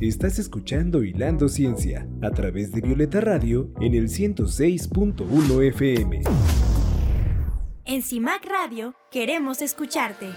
Estás 0.00 0.38
escuchando 0.38 1.02
Hilando 1.02 1.48
Ciencia 1.48 2.06
a 2.20 2.30
través 2.30 2.70
de 2.70 2.82
Violeta 2.82 3.22
Radio 3.22 3.70
en 3.80 3.94
el 3.94 4.08
106.1 4.10 5.68
FM. 5.68 6.20
En 7.86 8.02
CIMAC 8.02 8.44
Radio 8.44 8.94
queremos 9.10 9.62
escucharte. 9.62 10.28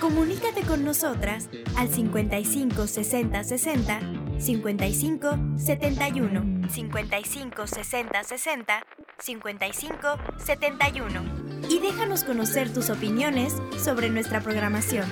Comunícate 0.00 0.60
con 0.60 0.84
nosotras 0.84 1.48
al 1.76 1.88
55 1.88 2.86
60 2.86 3.42
60 3.42 4.00
55 4.38 5.38
71 5.56 6.68
55 6.68 7.66
60 7.66 8.22
60 8.22 8.82
55 9.18 10.08
71 10.46 11.22
y 11.68 11.80
déjanos 11.80 12.22
conocer 12.22 12.72
tus 12.72 12.88
opiniones 12.88 13.52
sobre 13.82 14.10
nuestra 14.10 14.40
programación. 14.40 15.06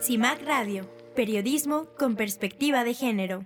CIMAC 0.00 0.46
Radio, 0.46 0.97
periodismo 1.18 1.86
con 1.98 2.14
perspectiva 2.14 2.84
de 2.84 2.94
género. 2.94 3.40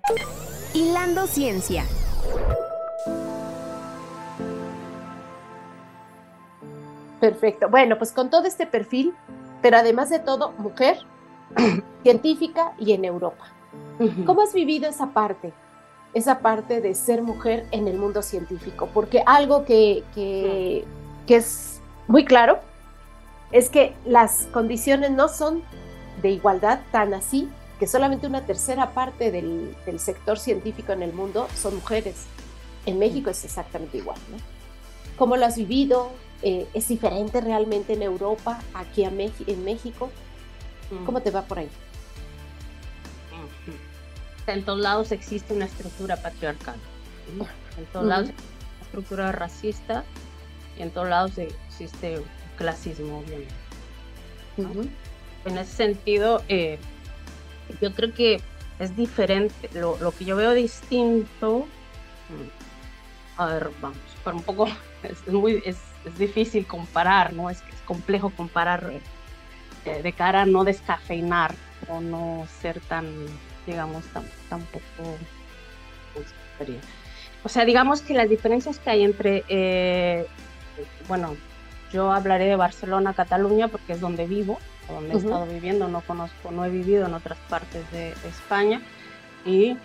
Hilando 0.74 1.26
Ciencia. 1.26 1.86
Perfecto. 7.18 7.70
Bueno, 7.70 7.96
pues 7.96 8.12
con 8.12 8.28
todo 8.28 8.44
este 8.44 8.66
perfil, 8.66 9.14
pero 9.62 9.78
además 9.78 10.10
de 10.10 10.18
todo, 10.18 10.52
mujer, 10.58 10.98
científica 12.02 12.74
y 12.78 12.92
en 12.92 13.06
Europa. 13.06 13.46
¿Cómo 14.26 14.42
has 14.42 14.52
vivido 14.52 14.86
esa 14.86 15.14
parte? 15.14 15.54
Esa 16.12 16.40
parte 16.40 16.82
de 16.82 16.94
ser 16.94 17.22
mujer 17.22 17.64
en 17.70 17.88
el 17.88 17.96
mundo 17.96 18.20
científico. 18.20 18.90
Porque 18.92 19.22
algo 19.24 19.64
que, 19.64 20.04
que, 20.14 20.84
es 21.26 21.80
muy 22.06 22.26
claro 22.26 22.58
es 23.50 23.70
que 23.70 23.94
las 24.04 24.46
condiciones 24.52 25.10
no 25.12 25.28
son 25.28 25.62
de 26.20 26.28
igualdad 26.28 26.80
tan 26.90 27.14
así, 27.14 27.48
que 27.82 27.88
solamente 27.88 28.28
una 28.28 28.46
tercera 28.46 28.94
parte 28.94 29.32
del, 29.32 29.76
del 29.84 29.98
sector 29.98 30.38
científico 30.38 30.92
en 30.92 31.02
el 31.02 31.12
mundo 31.12 31.48
son 31.52 31.74
mujeres. 31.74 32.26
En 32.86 33.00
México 33.00 33.28
es 33.28 33.44
exactamente 33.44 33.98
igual. 33.98 34.20
¿no? 34.30 34.36
¿Cómo 35.16 35.36
lo 35.36 35.44
has 35.46 35.56
vivido? 35.56 36.12
Eh, 36.42 36.68
¿Es 36.74 36.86
diferente 36.86 37.40
realmente 37.40 37.94
en 37.94 38.02
Europa, 38.02 38.60
aquí 38.72 39.02
en 39.02 39.64
México? 39.64 40.12
¿Cómo 41.04 41.22
te 41.22 41.32
va 41.32 41.42
por 41.42 41.58
ahí? 41.58 41.68
En 44.46 44.64
todos 44.64 44.78
lados 44.78 45.10
existe 45.10 45.52
una 45.52 45.64
estructura 45.64 46.22
patriarcal. 46.22 46.76
En 47.76 47.86
todos 47.86 48.06
lados 48.06 48.28
existe 48.28 48.54
una 48.76 48.84
estructura 48.84 49.32
racista 49.32 50.04
y 50.78 50.82
en 50.82 50.92
todos 50.92 51.08
lados 51.08 51.32
existe 51.36 52.22
clasismo, 52.56 53.18
obviamente. 53.18 53.52
En 55.46 55.58
ese 55.58 55.74
sentido, 55.74 56.44
eh, 56.46 56.78
yo 57.80 57.92
creo 57.92 58.12
que 58.14 58.40
es 58.78 58.96
diferente. 58.96 59.68
Lo, 59.74 59.98
lo, 59.98 60.12
que 60.12 60.24
yo 60.24 60.36
veo 60.36 60.52
distinto. 60.52 61.66
A 63.36 63.46
ver, 63.46 63.70
vamos, 63.80 63.98
para 64.24 64.36
un 64.36 64.42
poco. 64.42 64.68
Es, 65.02 65.26
muy, 65.26 65.60
es, 65.66 65.78
es, 66.04 66.16
difícil 66.16 66.64
comparar, 66.64 67.32
¿no? 67.32 67.50
Es, 67.50 67.56
es 67.56 67.80
complejo 67.86 68.30
comparar 68.30 68.92
eh, 69.84 70.00
de 70.00 70.12
cara 70.12 70.42
a 70.42 70.46
no 70.46 70.62
descafeinar 70.62 71.52
o 71.88 72.00
no 72.00 72.46
ser 72.60 72.78
tan 72.82 73.26
digamos, 73.66 74.04
tampoco... 74.48 74.82
O 77.44 77.48
sea, 77.48 77.64
digamos 77.64 78.02
que 78.02 78.14
las 78.14 78.28
diferencias 78.28 78.78
que 78.78 78.90
hay 78.90 79.02
entre, 79.02 79.44
eh, 79.48 80.26
bueno, 81.08 81.36
yo 81.92 82.12
hablaré 82.12 82.44
de 82.44 82.56
Barcelona, 82.56 83.14
Cataluña, 83.14 83.68
porque 83.68 83.94
es 83.94 84.00
donde 84.00 84.26
vivo, 84.26 84.58
donde 84.88 85.14
he 85.14 85.16
estado 85.16 85.46
viviendo, 85.46 85.88
no 85.88 86.00
conozco, 86.02 86.50
no 86.50 86.64
he 86.64 86.70
vivido 86.70 87.06
en 87.06 87.14
otras 87.14 87.38
partes 87.48 87.90
de, 87.92 88.10
España. 88.28 88.80
Y 89.44 89.76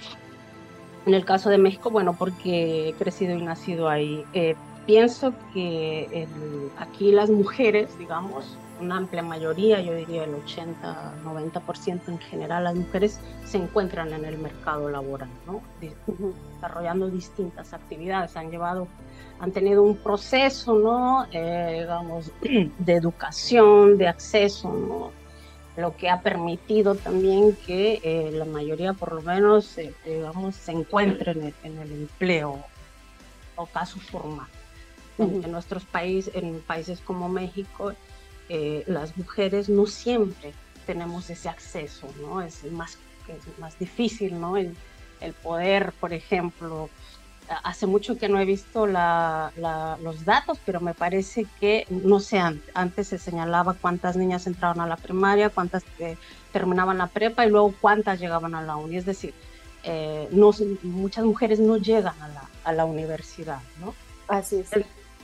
en 1.05 1.13
el 1.13 1.25
caso 1.25 1.49
de 1.49 1.57
México, 1.57 1.89
bueno, 1.89 2.15
porque 2.17 2.89
he 2.89 2.93
crecido 2.93 3.35
y 3.35 3.41
nacido 3.41 3.89
ahí. 3.89 4.25
Eh, 4.33 4.55
pienso 4.87 5.33
que 5.53 6.27
aquí 6.79 7.11
las 7.11 7.29
mujeres, 7.29 7.95
digamos, 7.99 8.57
una 8.79 8.97
amplia 8.97 9.21
mayoría, 9.21 9.81
yo 9.81 9.93
diría 9.93 10.23
el 10.23 10.35
80-90% 10.35 12.07
en 12.07 12.19
general, 12.19 12.63
las 12.63 12.75
mujeres 12.75 13.19
se 13.45 13.57
encuentran 13.57 14.13
en 14.13 14.25
el 14.25 14.37
mercado 14.37 14.89
laboral, 14.89 15.29
¿no? 15.45 15.61
desarrollando 15.81 17.09
distintas 17.09 17.73
actividades, 17.73 18.35
han 18.37 18.49
llevado, 18.49 18.87
han 19.39 19.51
tenido 19.51 19.83
un 19.83 19.97
proceso, 19.97 20.75
¿no? 20.75 21.25
Eh, 21.31 21.79
digamos, 21.81 22.31
de 22.41 22.93
educación, 22.93 23.97
de 23.97 24.07
acceso, 24.07 24.71
¿no? 24.71 25.11
lo 25.75 25.95
que 25.95 26.09
ha 26.09 26.21
permitido 26.21 26.95
también 26.95 27.55
que 27.67 27.99
eh, 28.03 28.31
la 28.31 28.45
mayoría, 28.45 28.93
por 28.93 29.13
lo 29.13 29.21
menos, 29.21 29.77
eh, 29.77 29.93
digamos, 30.03 30.55
se 30.55 30.71
encuentre 30.71 31.33
en 31.33 31.43
el, 31.43 31.53
en 31.63 31.77
el 31.77 31.91
empleo 31.91 32.63
o 33.55 33.65
caso 33.67 33.99
formal. 33.99 34.47
En 35.17 35.51
nuestros 35.51 35.83
países, 35.83 36.33
en 36.35 36.61
países 36.61 36.99
como 36.99 37.27
México, 37.27 37.93
eh, 38.49 38.83
las 38.87 39.17
mujeres 39.17 39.67
no 39.67 39.87
siempre 39.87 40.53
tenemos 40.85 41.29
ese 41.29 41.49
acceso, 41.49 42.07
¿no? 42.21 42.41
Es 42.41 42.63
más, 42.71 42.97
es 43.27 43.59
más 43.59 43.77
difícil, 43.79 44.39
¿no? 44.39 44.57
El, 44.57 44.75
el, 45.19 45.33
poder, 45.33 45.91
por 45.99 46.13
ejemplo, 46.13 46.89
hace 47.63 47.87
mucho 47.87 48.17
que 48.17 48.29
no 48.29 48.39
he 48.39 48.45
visto 48.45 48.87
la, 48.87 49.51
los 50.01 50.25
datos, 50.25 50.59
pero 50.65 50.81
me 50.81 50.93
parece 50.93 51.45
que, 51.59 51.85
no 51.89 52.19
sé, 52.19 52.41
antes 52.73 53.07
se 53.07 53.17
señalaba 53.17 53.73
cuántas 53.73 54.15
niñas 54.15 54.47
entraban 54.47 54.81
a 54.81 54.87
la 54.87 54.97
primaria, 54.97 55.49
cuántas 55.49 55.83
eh, 55.99 56.17
terminaban 56.51 56.97
la 56.97 57.07
prepa 57.07 57.45
y 57.45 57.49
luego 57.49 57.73
cuántas 57.79 58.19
llegaban 58.19 58.55
a 58.55 58.61
la 58.61 58.75
uni. 58.75 58.97
Es 58.97 59.05
decir, 59.05 59.33
eh, 59.83 60.27
no, 60.31 60.51
muchas 60.83 61.25
mujeres 61.25 61.59
no 61.59 61.77
llegan 61.77 62.19
a 62.21 62.27
la, 62.27 62.49
a 62.63 62.73
la 62.73 62.85
universidad, 62.85 63.59
¿no? 63.79 63.93
Así 64.27 64.57
es. 64.57 64.69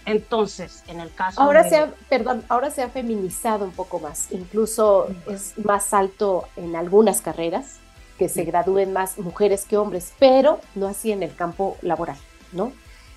Entonces, 0.06 0.84
en 0.88 1.00
el 1.00 1.14
caso 1.14 1.42
ahora 1.42 1.68
se 1.68 1.78
ha, 1.78 1.94
perdón, 2.10 2.44
ahora 2.50 2.70
se 2.70 2.84
ha 2.84 2.90
feminizado 2.90 3.66
un 3.66 3.72
poco 3.72 4.00
más, 4.00 4.32
incluso 4.32 5.08
es 5.28 5.58
más 5.64 5.94
alto 5.94 6.48
en 6.58 6.76
algunas 6.76 7.22
carreras 7.22 7.78
que 8.18 8.30
se 8.30 8.44
gradúen 8.44 8.94
más 8.94 9.18
mujeres 9.18 9.66
que 9.66 9.78
hombres, 9.78 10.14
pero 10.20 10.60
no 10.76 10.88
así 10.88 11.12
en 11.12 11.24
el 11.24 11.34
campo 11.36 11.78
laboral, 11.82 12.18
¿no? 12.52 12.72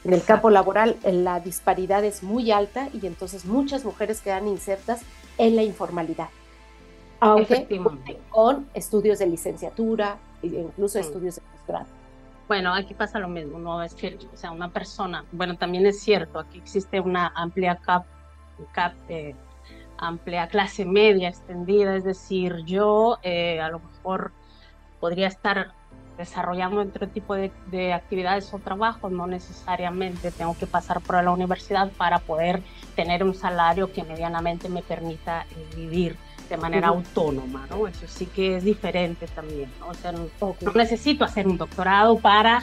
En 0.05 0.13
el 0.13 0.23
campo 0.23 0.51
laboral 0.51 0.97
la 1.03 1.41
disparidad 1.41 2.05
es 2.05 2.23
muy 2.23 2.53
alta 2.53 2.89
y 2.93 3.07
entonces 3.07 3.45
muchas 3.45 3.85
mujeres 3.85 4.21
quedan 4.21 4.47
insertas 4.47 5.01
en 5.37 5.57
la 5.57 5.65
informalidad. 5.65 6.29
Aunque 7.19 7.67
con 8.31 8.69
estudios 8.75 9.19
de 9.19 9.27
licenciatura 9.27 10.19
e 10.43 10.47
incluso 10.47 10.99
estudios 10.99 11.37
de 11.37 11.43
posgrado. 11.43 11.87
Bueno, 12.49 12.73
aquí 12.75 12.95
pasa 12.95 13.19
lo 13.19 13.27
mismo, 13.27 13.59
no 13.59 13.83
es 13.83 13.95
que, 13.95 14.19
o 14.33 14.37
sea, 14.37 14.53
una 14.53 14.71
persona, 14.71 15.25
bueno, 15.33 15.57
también 15.57 15.84
es 15.84 16.01
cierto, 16.01 16.39
aquí 16.39 16.59
existe 16.59 17.01
una 17.01 17.33
amplia 17.34 17.77
cap, 17.77 18.07
cap 18.73 18.95
eh, 19.09 19.34
amplia 19.99 20.47
clase 20.47 20.85
media 20.85 21.29
extendida, 21.29 21.97
es 21.97 22.05
decir, 22.05 22.65
yo 22.65 23.19
eh, 23.23 23.61
a 23.61 23.69
lo 23.69 23.81
mejor 23.81 24.33
podría 25.01 25.27
estar 25.27 25.73
desarrollando 26.17 26.83
otro 26.83 27.09
tipo 27.09 27.35
de, 27.35 27.53
de, 27.67 27.93
actividades 27.93 28.55
o 28.55 28.61
trabajos, 28.61 29.11
no 29.11 29.27
necesariamente 29.27 30.31
tengo 30.31 30.56
que 30.56 30.69
pasar 30.69 31.01
por 31.03 31.23
la 31.23 31.33
universidad 31.33 31.93
para 31.95 32.21
poder 32.21 32.62
tener 32.95 33.25
un 33.25 33.35
salario 33.35 33.93
que 33.93 34.05
medianamente 34.05 34.69
me 34.69 34.83
permita 34.83 35.47
eh, 35.51 35.69
vivir 35.75 36.17
de 36.49 36.57
manera 36.57 36.89
autónoma, 36.89 37.67
¿no? 37.69 37.87
Eso 37.87 38.07
sí 38.07 38.27
que 38.27 38.57
es 38.57 38.65
diferente 38.65 39.27
también, 39.29 39.71
¿no? 39.81 39.89
O 39.89 39.95
sea, 39.95 40.12
no, 40.12 40.29
necesito 40.75 41.25
hacer 41.25 41.47
un 41.47 41.59
doctorado 41.59 42.19
para 42.19 42.62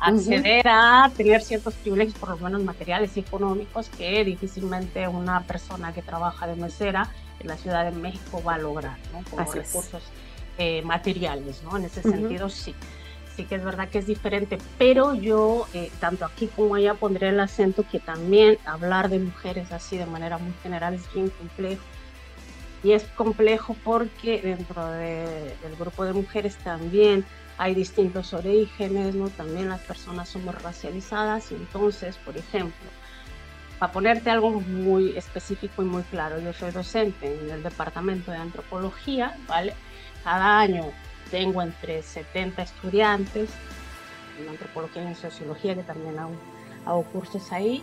acceder 0.00 0.66
a 0.68 1.10
tener 1.16 1.42
ciertos 1.42 1.74
privilegios, 1.74 2.16
por 2.18 2.30
lo 2.30 2.36
menos 2.36 2.62
materiales 2.62 3.16
y 3.16 3.20
económicos, 3.20 3.88
que 3.88 4.24
difícilmente 4.24 5.08
una 5.08 5.42
persona 5.42 5.92
que 5.92 6.02
trabaja 6.02 6.46
de 6.46 6.56
mesera 6.56 7.08
en 7.40 7.48
la 7.48 7.56
Ciudad 7.56 7.84
de 7.84 7.92
México 7.92 8.42
va 8.46 8.54
a 8.54 8.58
lograr, 8.58 8.96
¿no? 9.12 9.22
Como 9.30 9.50
recursos 9.52 10.02
eh, 10.58 10.82
materiales, 10.82 11.62
¿no? 11.64 11.76
En 11.76 11.84
ese 11.84 12.02
sentido, 12.02 12.48
sí. 12.48 12.74
Sí 13.36 13.46
que 13.46 13.56
es 13.56 13.64
verdad 13.64 13.88
que 13.88 13.98
es 13.98 14.06
diferente, 14.06 14.58
pero 14.78 15.14
yo, 15.14 15.66
eh, 15.74 15.90
tanto 15.98 16.24
aquí 16.24 16.46
como 16.54 16.76
allá, 16.76 16.94
pondré 16.94 17.30
el 17.30 17.40
acento 17.40 17.84
que 17.90 17.98
también 17.98 18.58
hablar 18.64 19.08
de 19.08 19.18
mujeres 19.18 19.72
así 19.72 19.96
de 19.96 20.06
manera 20.06 20.38
muy 20.38 20.52
general 20.62 20.94
es 20.94 21.12
bien 21.12 21.30
complejo 21.30 21.82
y 22.84 22.92
es 22.92 23.02
complejo 23.16 23.74
porque 23.82 24.42
dentro 24.42 24.86
del 24.86 25.74
grupo 25.78 26.04
de 26.04 26.12
mujeres 26.12 26.56
también 26.56 27.24
hay 27.56 27.74
distintos 27.74 28.34
orígenes, 28.34 29.14
¿no? 29.14 29.30
También 29.30 29.70
las 29.70 29.80
personas 29.80 30.28
somos 30.28 30.54
racializadas 30.62 31.50
entonces, 31.50 32.16
por 32.18 32.36
ejemplo, 32.36 32.90
para 33.78 33.90
ponerte 33.90 34.28
algo 34.28 34.50
muy 34.60 35.16
específico 35.16 35.82
y 35.82 35.86
muy 35.86 36.02
claro, 36.02 36.38
yo 36.40 36.52
soy 36.52 36.72
docente 36.72 37.40
en 37.40 37.50
el 37.50 37.62
departamento 37.62 38.30
de 38.30 38.36
antropología, 38.36 39.34
¿vale? 39.48 39.72
Cada 40.22 40.60
año 40.60 40.84
tengo 41.30 41.62
entre 41.62 42.02
70 42.02 42.62
estudiantes 42.62 43.48
en 44.38 44.48
antropología 44.48 45.04
y 45.04 45.06
en 45.06 45.16
sociología, 45.16 45.74
que 45.74 45.84
también 45.84 46.16
hago, 46.18 47.02
cursos 47.04 47.50
ahí, 47.50 47.82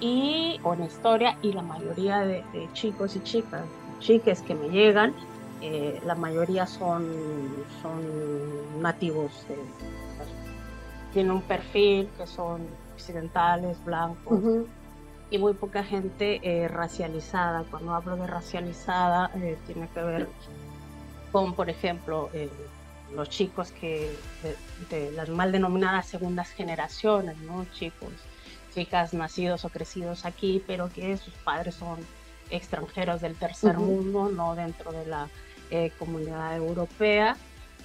y 0.00 0.58
con 0.62 0.82
historia, 0.82 1.36
y 1.42 1.52
la 1.52 1.62
mayoría 1.62 2.20
de 2.20 2.44
chicos 2.72 3.14
y 3.16 3.20
chicas 3.20 3.64
chiques 4.00 4.42
que 4.42 4.54
me 4.54 4.68
llegan 4.68 5.14
eh, 5.60 6.00
la 6.04 6.14
mayoría 6.14 6.66
son, 6.66 7.04
son 7.82 8.80
nativos, 8.80 9.32
tienen 11.12 11.32
un 11.32 11.42
perfil 11.42 12.08
que 12.16 12.26
son 12.28 12.68
occidentales, 12.94 13.84
blancos, 13.84 14.40
y 15.30 15.38
muy 15.38 15.54
poca 15.54 15.82
gente 15.82 16.40
eh, 16.42 16.68
racializada. 16.68 17.64
Cuando 17.70 17.92
hablo 17.92 18.16
de 18.16 18.28
racializada, 18.28 19.32
eh, 19.34 19.58
tiene 19.66 19.88
que 19.88 20.00
ver 20.00 20.28
con, 21.32 21.54
por 21.54 21.68
ejemplo, 21.68 22.30
los 23.12 23.28
chicos 23.28 23.72
que 23.72 24.14
de, 24.90 25.10
las 25.12 25.28
mal 25.28 25.50
denominadas 25.50 26.06
segundas 26.06 26.50
generaciones, 26.50 27.36
¿no? 27.38 27.66
Chicos, 27.72 28.12
chicas 28.74 29.12
nacidos 29.12 29.64
o 29.64 29.70
crecidos 29.70 30.24
aquí, 30.24 30.62
pero 30.66 30.88
que 30.88 31.16
sus 31.16 31.34
padres 31.34 31.74
son 31.74 31.98
extranjeros 32.50 33.20
del 33.20 33.34
tercer 33.34 33.78
mundo, 33.78 34.30
no 34.30 34.54
dentro 34.54 34.92
de 34.92 35.06
la 35.06 35.28
eh, 35.70 35.92
comunidad 35.98 36.56
europea, 36.56 37.36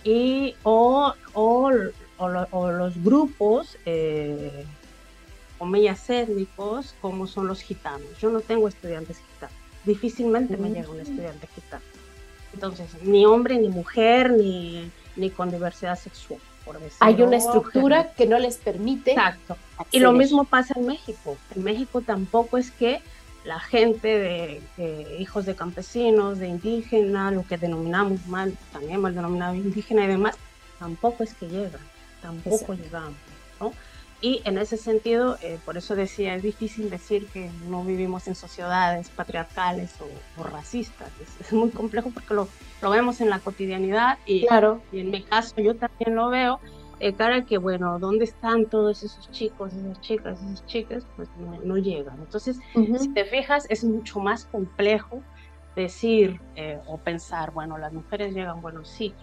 y, 0.03 0.55
o, 0.63 1.13
o, 1.33 1.71
o, 2.17 2.71
los 2.71 3.03
grupos, 3.03 3.77
eh, 3.85 4.65
comillas 5.57 6.09
étnicos, 6.09 6.95
como 7.01 7.25
son 7.27 7.47
los 7.47 7.61
gitanos. 7.61 8.07
Yo 8.19 8.29
no 8.29 8.41
tengo 8.41 8.67
estudiantes 8.67 9.17
gitanos, 9.17 9.55
difícilmente 9.85 10.57
me 10.57 10.69
llega 10.69 10.89
un 10.89 10.99
estudiante 10.99 11.47
gitano. 11.47 11.83
Entonces, 12.53 12.87
ni 13.01 13.25
hombre, 13.25 13.57
ni 13.57 13.69
mujer, 13.69 14.31
ni, 14.31 14.91
ni 15.15 15.29
con 15.29 15.49
diversidad 15.51 15.97
sexual. 15.97 16.39
Por 16.65 16.79
Hay 17.01 17.21
una 17.21 17.35
estructura 17.37 18.13
que 18.13 18.25
no 18.25 18.39
les 18.39 18.55
permite. 18.57 19.11
Exacto. 19.11 19.57
Y 19.91 19.99
lo 19.99 20.13
mismo 20.13 20.45
pasa 20.45 20.73
en 20.77 20.85
México. 20.85 21.35
En 21.55 21.63
México 21.63 21.99
tampoco 21.99 22.57
es 22.57 22.71
que 22.71 23.01
la 23.43 23.59
gente 23.59 24.07
de, 24.77 25.17
hijos 25.19 25.45
de 25.45 25.55
campesinos, 25.55 26.39
de 26.39 26.47
indígenas, 26.47 27.33
lo 27.33 27.45
que 27.45 27.57
denominamos 27.57 28.25
mal, 28.27 28.57
también 28.71 29.01
mal 29.01 29.13
denominado 29.13 29.55
indígena 29.55 30.05
y 30.05 30.07
demás, 30.07 30.35
tampoco 30.79 31.23
es 31.23 31.33
que 31.33 31.47
llegan, 31.47 31.81
tampoco 32.21 32.73
llegamos, 32.73 33.17
¿no? 33.59 33.73
Y 34.21 34.41
en 34.45 34.57
ese 34.57 34.77
sentido, 34.77 35.37
eh, 35.41 35.59
por 35.65 35.75
eso 35.75 35.97
decía, 35.97 36.33
es 36.33 36.43
difícil 36.43 36.89
decir 36.89 37.27
que 37.27 37.51
no 37.67 37.83
vivimos 37.83 38.25
en 38.27 38.35
sociedades 38.35 39.09
patriarcales 39.09 39.91
o, 40.37 40.43
racistas. 40.43 41.09
Es, 41.41 41.51
muy 41.51 41.71
complejo 41.71 42.09
porque 42.09 42.33
lo, 42.33 42.47
lo, 42.81 42.89
vemos 42.89 43.19
en 43.19 43.29
la 43.29 43.39
cotidianidad 43.39 44.17
y, 44.25 44.45
claro. 44.47 44.81
y 44.93 45.01
en 45.01 45.11
mi 45.11 45.23
caso 45.23 45.53
yo 45.57 45.75
también 45.75 46.15
lo 46.15 46.29
veo 46.29 46.61
eh, 46.99 47.13
cara 47.13 47.45
que, 47.45 47.57
bueno, 47.57 47.99
¿dónde 47.99 48.25
están 48.25 48.65
todos 48.65 49.03
esos 49.03 49.29
chicos, 49.31 49.73
esas 49.73 49.99
chicas, 50.01 50.39
esas 50.41 50.65
chicas? 50.65 51.05
Pues 51.15 51.29
no, 51.63 51.77
llegan. 51.77 52.19
Entonces, 52.19 52.59
si 52.99 53.13
te 53.13 53.25
fijas, 53.25 53.65
es 53.69 53.83
mucho 53.83 54.19
más 54.19 54.45
complejo 54.45 55.21
decir 55.75 56.39
eh, 56.55 56.79
o 56.87 56.97
pensar, 56.97 57.51
bueno, 57.51 57.77
las 57.77 57.93
mujeres 57.93 58.33
llegan, 58.33 58.61
bueno, 58.61 58.85
sí, 58.85 59.13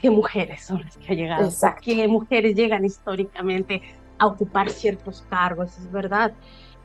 ¿qué 0.00 0.10
mujeres 0.10 0.64
son 0.64 0.82
las 0.82 0.96
que 0.96 1.12
han 1.12 1.18
llegado? 1.18 1.50
¿Qué 1.82 2.08
mujeres 2.08 2.56
llegan 2.56 2.84
históricamente 2.84 3.82
a 4.18 4.26
ocupar 4.26 4.70
ciertos 4.70 5.22
cargos? 5.28 5.76
Es 5.78 5.90
verdad 5.92 6.32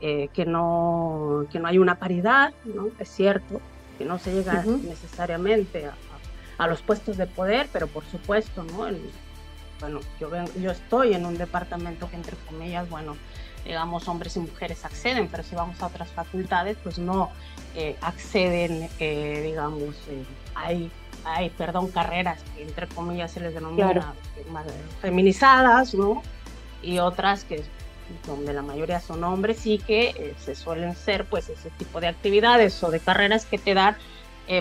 eh, 0.00 0.28
que, 0.32 0.44
no, 0.44 1.46
que 1.50 1.58
no 1.58 1.68
hay 1.68 1.78
una 1.78 1.96
paridad, 1.96 2.52
¿no? 2.64 2.88
Es 2.98 3.08
cierto 3.08 3.60
que 3.98 4.04
no 4.04 4.18
se 4.18 4.32
llega 4.32 4.64
necesariamente 4.64 5.86
a, 5.86 5.94
a, 6.56 6.66
los 6.66 6.82
puestos 6.82 7.16
de 7.16 7.26
poder, 7.26 7.68
pero 7.72 7.86
por 7.86 8.04
supuesto, 8.04 8.62
¿no? 8.62 8.86
Bueno, 9.80 10.00
yo, 10.20 10.30
yo 10.60 10.70
estoy 10.70 11.14
en 11.14 11.26
un 11.26 11.36
departamento 11.38 12.08
que 12.10 12.16
entre 12.16 12.36
comillas, 12.48 12.88
bueno, 12.88 13.16
digamos, 13.64 14.08
hombres 14.08 14.36
y 14.36 14.40
mujeres 14.40 14.84
acceden, 14.84 15.28
pero 15.28 15.42
si 15.42 15.54
vamos 15.54 15.80
a 15.82 15.86
otras 15.86 16.08
facultades, 16.10 16.76
pues 16.82 16.98
no 16.98 17.30
eh, 17.74 17.96
acceden, 18.00 18.88
eh, 18.98 19.42
digamos, 19.44 19.94
eh, 20.08 20.24
hay, 20.54 20.90
hay, 21.24 21.50
perdón, 21.50 21.88
carreras 21.88 22.40
que 22.54 22.62
entre 22.62 22.86
comillas 22.88 23.32
se 23.32 23.40
les 23.40 23.54
denomina 23.54 24.14
más 24.50 24.66
feminizadas, 25.00 25.94
¿no? 25.94 26.22
Y 26.82 26.98
otras 26.98 27.44
que 27.44 27.62
donde 28.26 28.52
la 28.52 28.62
mayoría 28.62 28.98
son 28.98 29.22
hombres 29.22 29.64
y 29.66 29.78
que 29.78 30.34
se 30.44 30.56
suelen 30.56 30.96
ser 30.96 31.26
pues 31.26 31.48
ese 31.48 31.70
tipo 31.70 32.00
de 32.00 32.08
actividades 32.08 32.82
o 32.82 32.90
de 32.90 32.98
carreras 32.98 33.46
que 33.46 33.56
te 33.56 33.72
dan 33.72 33.96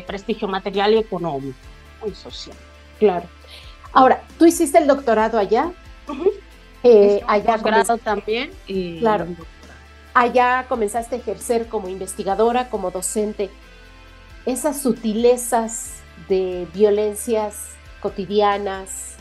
prestigio 0.06 0.48
material 0.48 0.94
y 0.94 0.98
económico 1.00 1.58
y 2.06 2.14
social. 2.14 2.56
Claro. 3.00 3.28
Ahora, 3.94 4.22
tú 4.38 4.46
hiciste 4.46 4.78
el 4.78 4.88
doctorado 4.88 5.38
allá. 5.38 5.72
Eh, 6.84 7.22
allá 7.28 7.54
doctorado 7.54 7.98
también. 7.98 8.52
Y 8.68 9.00
claro. 9.00 9.28
Allá 10.14 10.66
comenzaste 10.68 11.16
a 11.16 11.20
ejercer 11.20 11.68
como 11.68 11.90
investigadora, 11.90 12.70
como 12.70 12.92
docente. 12.92 13.50
Esas 14.46 14.82
sutilezas 14.82 15.96
de 16.28 16.68
violencias 16.74 17.70
cotidianas, 18.00 19.16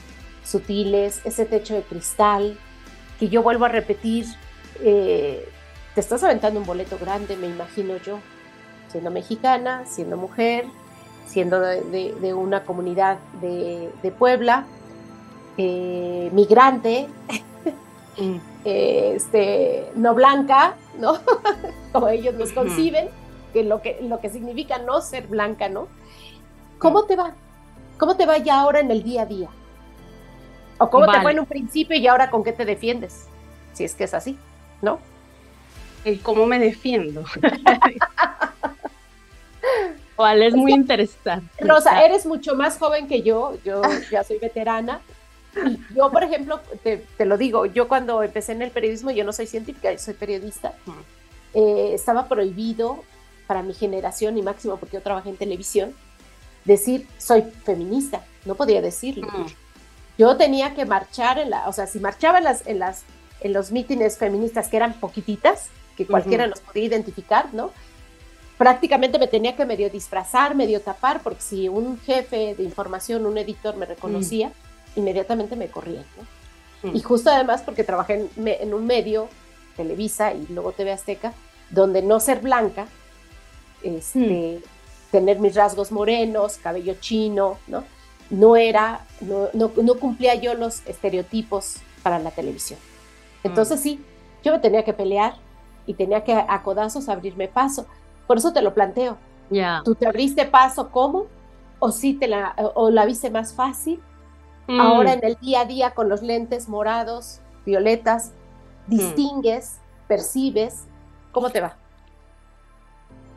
sutiles, 0.44 1.20
ese 1.24 1.44
techo 1.44 1.74
de 1.74 1.82
cristal, 1.82 2.58
que 3.18 3.28
yo 3.28 3.42
vuelvo 3.42 3.64
a 3.64 3.68
repetir, 3.68 4.26
eh, 4.80 5.48
te 5.94 6.00
estás 6.00 6.22
aventando 6.22 6.60
un 6.60 6.66
boleto 6.66 6.98
grande, 6.98 7.36
me 7.36 7.48
imagino 7.48 7.96
yo, 7.98 8.20
siendo 8.90 9.10
mexicana, 9.10 9.84
siendo 9.86 10.16
mujer, 10.16 10.64
siendo 11.28 11.60
de, 11.60 12.34
una 12.34 12.64
comunidad 12.64 13.18
de, 13.40 14.12
Puebla, 14.18 14.64
eh, 15.58 16.30
migrante, 16.32 17.06
mm. 18.18 18.36
este, 18.64 19.90
no 19.94 20.14
blanca, 20.14 20.74
¿no? 20.98 21.18
Como 21.92 22.08
ellos 22.08 22.34
nos 22.34 22.52
conciben, 22.52 23.08
que 23.52 23.62
lo, 23.62 23.82
que 23.82 23.98
lo 24.02 24.20
que 24.20 24.30
significa 24.30 24.78
no 24.78 25.00
ser 25.00 25.26
blanca, 25.26 25.68
¿no? 25.68 25.88
¿Cómo 26.78 27.04
te 27.04 27.16
va? 27.16 27.34
¿Cómo 27.98 28.16
te 28.16 28.24
va 28.24 28.38
ya 28.38 28.60
ahora 28.60 28.80
en 28.80 28.90
el 28.90 29.02
día 29.02 29.22
a 29.22 29.26
día? 29.26 29.48
¿O 30.78 30.88
cómo 30.88 31.10
te 31.10 31.20
fue 31.20 31.32
en 31.32 31.40
un 31.40 31.46
principio 31.46 31.96
y 31.96 32.06
ahora 32.06 32.30
con 32.30 32.44
qué 32.44 32.52
te 32.52 32.64
defiendes? 32.64 33.26
Si 33.72 33.84
es 33.84 33.94
que 33.94 34.04
es 34.04 34.14
así, 34.14 34.38
¿no? 34.80 35.00
El 36.04 36.22
cómo 36.22 36.46
me 36.46 36.58
defiendo. 36.58 37.24
cual 40.18 40.42
es 40.42 40.52
muy 40.52 40.72
interesante. 40.72 41.64
Rosa, 41.64 42.04
eres 42.04 42.26
mucho 42.26 42.56
más 42.56 42.76
joven 42.76 43.06
que 43.06 43.22
yo, 43.22 43.56
yo 43.64 43.80
ya 44.10 44.24
soy 44.24 44.38
veterana. 44.38 45.00
yo, 45.94 46.10
por 46.10 46.24
ejemplo, 46.24 46.60
te, 46.82 47.24
lo 47.24 47.38
digo, 47.38 47.66
yo 47.66 47.86
cuando 47.86 48.24
empecé 48.24 48.50
en 48.50 48.62
el 48.62 48.72
periodismo, 48.72 49.12
yo 49.12 49.22
no 49.22 49.32
soy 49.32 49.46
científica, 49.46 49.96
soy 49.96 50.14
periodista, 50.14 50.74
eh, 51.54 51.92
estaba 51.94 52.26
prohibido 52.26 53.04
para 53.46 53.62
mi 53.62 53.74
generación 53.74 54.36
y 54.36 54.42
máximo 54.42 54.76
porque 54.76 54.96
yo 54.96 55.02
trabajé 55.02 55.30
en 55.30 55.36
televisión, 55.36 55.94
decir 56.64 57.06
soy 57.18 57.44
feminista, 57.64 58.24
no 58.44 58.56
podía 58.56 58.82
decirlo. 58.82 59.28
Yo 60.18 60.36
tenía 60.36 60.74
que 60.74 60.84
marchar 60.84 61.38
en 61.38 61.50
la, 61.50 61.68
o 61.68 61.72
sea, 61.72 61.86
si 61.86 62.00
marchaba 62.00 62.38
en 62.38 62.44
las, 62.44 62.66
en 62.66 62.80
las, 62.80 63.04
en 63.40 63.52
los 63.52 63.70
mítines 63.70 64.18
feministas 64.18 64.66
que 64.66 64.78
eran 64.78 64.94
poquititas, 64.94 65.68
que 65.96 66.06
cualquiera 66.06 66.48
nos 66.48 66.58
podía 66.58 66.86
identificar, 66.86 67.54
¿no? 67.54 67.70
Prácticamente 68.58 69.18
me 69.18 69.28
tenía 69.28 69.54
que 69.54 69.64
medio 69.64 69.88
disfrazar, 69.88 70.54
medio 70.54 70.80
tapar, 70.80 71.22
porque 71.22 71.40
si 71.40 71.68
un 71.68 71.98
jefe 72.00 72.56
de 72.56 72.64
información, 72.64 73.24
un 73.24 73.38
editor 73.38 73.76
me 73.76 73.86
reconocía, 73.86 74.48
mm. 74.48 74.98
inmediatamente 74.98 75.54
me 75.54 75.68
corría. 75.68 76.04
Mm. 76.82 76.96
Y 76.96 77.00
justo 77.00 77.30
además 77.30 77.62
porque 77.64 77.84
trabajé 77.84 78.28
en, 78.36 78.74
un 78.74 78.84
medio, 78.84 79.28
Televisa 79.76 80.34
y 80.34 80.44
luego 80.50 80.72
TV 80.72 80.90
Azteca, 80.90 81.32
donde 81.70 82.02
no 82.02 82.18
ser 82.18 82.40
blanca, 82.40 82.88
este, 83.82 84.18
mm. 84.58 85.10
tener 85.12 85.38
mis 85.38 85.54
rasgos 85.54 85.92
morenos, 85.92 86.56
cabello 86.56 86.96
chino, 87.00 87.58
¿no? 87.68 87.84
No 88.28 88.56
era, 88.56 89.06
no, 89.20 89.48
no, 89.54 89.94
cumplía 89.94 90.34
yo 90.34 90.52
los 90.54 90.86
estereotipos 90.86 91.76
para 92.02 92.18
la 92.18 92.30
televisión. 92.30 92.78
Entonces 93.42 93.80
sí, 93.80 94.04
yo 94.44 94.52
me 94.52 94.58
tenía 94.58 94.84
que 94.84 94.92
pelear 94.92 95.36
y 95.86 95.94
tenía 95.94 96.24
que 96.24 96.34
a 96.34 96.62
codazos 96.62 97.08
abrirme 97.08 97.48
paso. 97.48 97.86
Por 98.28 98.36
eso 98.36 98.52
te 98.52 98.62
lo 98.62 98.72
planteo. 98.74 99.18
Ya. 99.50 99.82
¿Tú 99.84 99.96
te 99.96 100.06
abriste 100.06 100.44
paso 100.44 100.90
cómo? 100.90 101.26
¿O 101.80 101.90
sí 101.90 102.14
te 102.14 102.28
la, 102.28 102.54
o 102.74 102.90
la 102.90 103.04
viste 103.04 103.30
más 103.30 103.52
fácil? 103.54 104.00
Mm. 104.68 104.80
Ahora 104.80 105.14
en 105.14 105.24
el 105.24 105.36
día 105.40 105.62
a 105.62 105.64
día 105.64 105.94
con 105.94 106.08
los 106.08 106.22
lentes 106.22 106.68
morados, 106.68 107.40
violetas, 107.64 108.32
mm. 108.86 108.90
distingues, 108.90 109.80
percibes. 110.06 110.86
¿Cómo 111.32 111.50
te 111.50 111.60
va? 111.60 111.76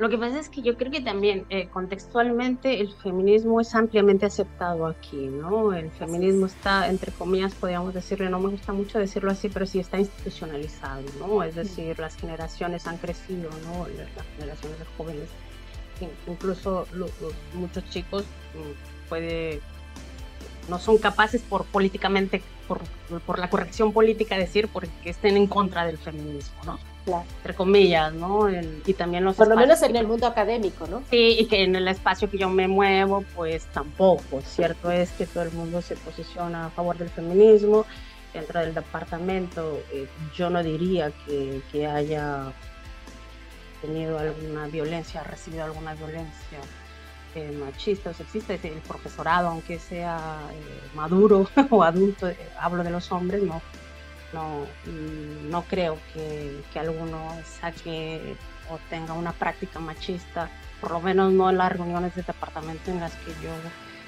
Lo 0.02 0.10
que 0.10 0.18
pasa 0.18 0.40
es 0.40 0.50
que 0.50 0.64
yo 0.64 0.78
creo 0.78 0.92
que 0.92 1.02
también 1.02 1.46
eh, 1.52 1.68
contextualmente 1.68 2.82
el 2.82 2.92
feminismo 2.92 3.62
es 3.62 3.76
ampliamente 3.76 4.26
aceptado 4.26 4.88
aquí, 4.88 5.28
¿no? 5.28 5.74
El 5.74 5.92
feminismo 5.92 6.48
está, 6.48 6.90
entre 6.90 7.12
comillas, 7.12 7.54
podríamos 7.54 7.94
decirle, 7.94 8.28
no 8.28 8.40
me 8.40 8.50
gusta 8.50 8.74
mucho 8.74 8.98
decirlo 8.98 9.30
así, 9.30 9.48
pero 9.48 9.68
sí 9.68 9.78
está 9.78 10.00
institucionalizado, 10.00 11.04
¿no? 11.20 11.44
Es 11.44 11.54
decir, 11.54 12.00
las 12.00 12.16
generaciones 12.16 12.88
han 12.88 12.98
crecido, 12.98 13.52
¿no? 13.68 13.86
Las 13.90 14.26
generaciones 14.38 14.80
de 14.80 14.86
jóvenes, 14.98 15.30
incluso 16.26 16.88
muchos 17.54 17.88
chicos 17.92 18.24
mm, 18.56 19.08
puede, 19.08 19.62
no 20.68 20.80
son 20.80 20.98
capaces 20.98 21.44
por 21.44 21.66
políticamente, 21.66 22.42
por, 22.68 22.80
por 23.20 23.38
la 23.38 23.52
corrección 23.52 23.94
política 23.94 24.36
decir 24.36 24.68
porque 24.68 24.90
estén 25.06 25.38
en 25.38 25.46
contra 25.46 25.86
del 25.86 26.00
feminismo, 26.00 26.60
¿no? 26.66 26.91
Entre 27.06 27.56
comillas, 27.56 28.14
¿no? 28.14 28.48
y 28.50 28.94
también 28.94 29.24
los 29.24 29.36
Por 29.36 29.48
lo 29.48 29.56
menos 29.56 29.82
en 29.82 29.96
el 29.96 30.08
mundo 30.08 30.28
académico, 30.28 30.88
¿no? 30.88 31.02
Sí, 31.10 31.38
y 31.40 31.46
que 31.48 31.64
en 31.64 31.76
el 31.76 31.88
espacio 31.88 32.30
que 32.30 32.38
yo 32.38 32.50
me 32.50 32.68
muevo, 32.68 33.24
pues 33.36 33.66
tampoco. 33.66 34.42
Cierto 34.42 34.92
es 34.92 35.12
que 35.12 35.26
todo 35.26 35.44
el 35.44 35.52
mundo 35.52 35.82
se 35.82 35.96
posiciona 35.96 36.68
a 36.68 36.70
favor 36.70 36.98
del 36.98 37.10
feminismo. 37.10 37.86
Dentro 38.34 38.62
del 38.62 38.74
departamento, 38.74 39.82
eh, 39.92 40.08
yo 40.36 40.50
no 40.50 40.64
diría 40.64 41.12
que, 41.26 41.62
que 41.72 41.86
haya 41.86 42.54
tenido 43.82 44.18
alguna 44.20 44.68
violencia, 44.68 45.24
recibido 45.24 45.66
alguna 45.66 45.96
violencia 45.96 46.60
eh, 47.34 47.52
machista 47.58 48.10
o 48.10 48.14
sexista, 48.14 48.54
el 48.54 48.82
profesorado, 48.86 49.48
aunque 49.48 49.80
sea 49.80 50.38
eh, 50.52 50.90
maduro 50.96 51.50
o 51.70 51.82
adulto, 51.82 52.28
eh, 52.28 52.38
hablo 52.60 52.84
de 52.84 52.90
los 52.90 53.10
hombres, 53.12 53.42
no, 53.42 53.62
no, 54.34 54.66
mm, 54.86 55.50
no 55.50 55.64
creo 55.64 55.98
que, 56.14 56.62
que, 56.72 56.80
alguno 56.80 57.18
saque 57.44 58.36
o 58.70 58.78
tenga 58.90 59.14
una 59.14 59.34
práctica 59.34 59.80
machista, 59.80 60.50
por 60.80 60.92
lo 60.92 61.02
menos 61.02 61.32
no 61.34 61.50
en 61.50 61.58
las 61.58 61.72
reuniones 61.72 62.16
de 62.16 62.24
departamento 62.24 62.92
en 62.92 63.00
las 63.00 63.14
que 63.16 63.32
yo 63.44 63.52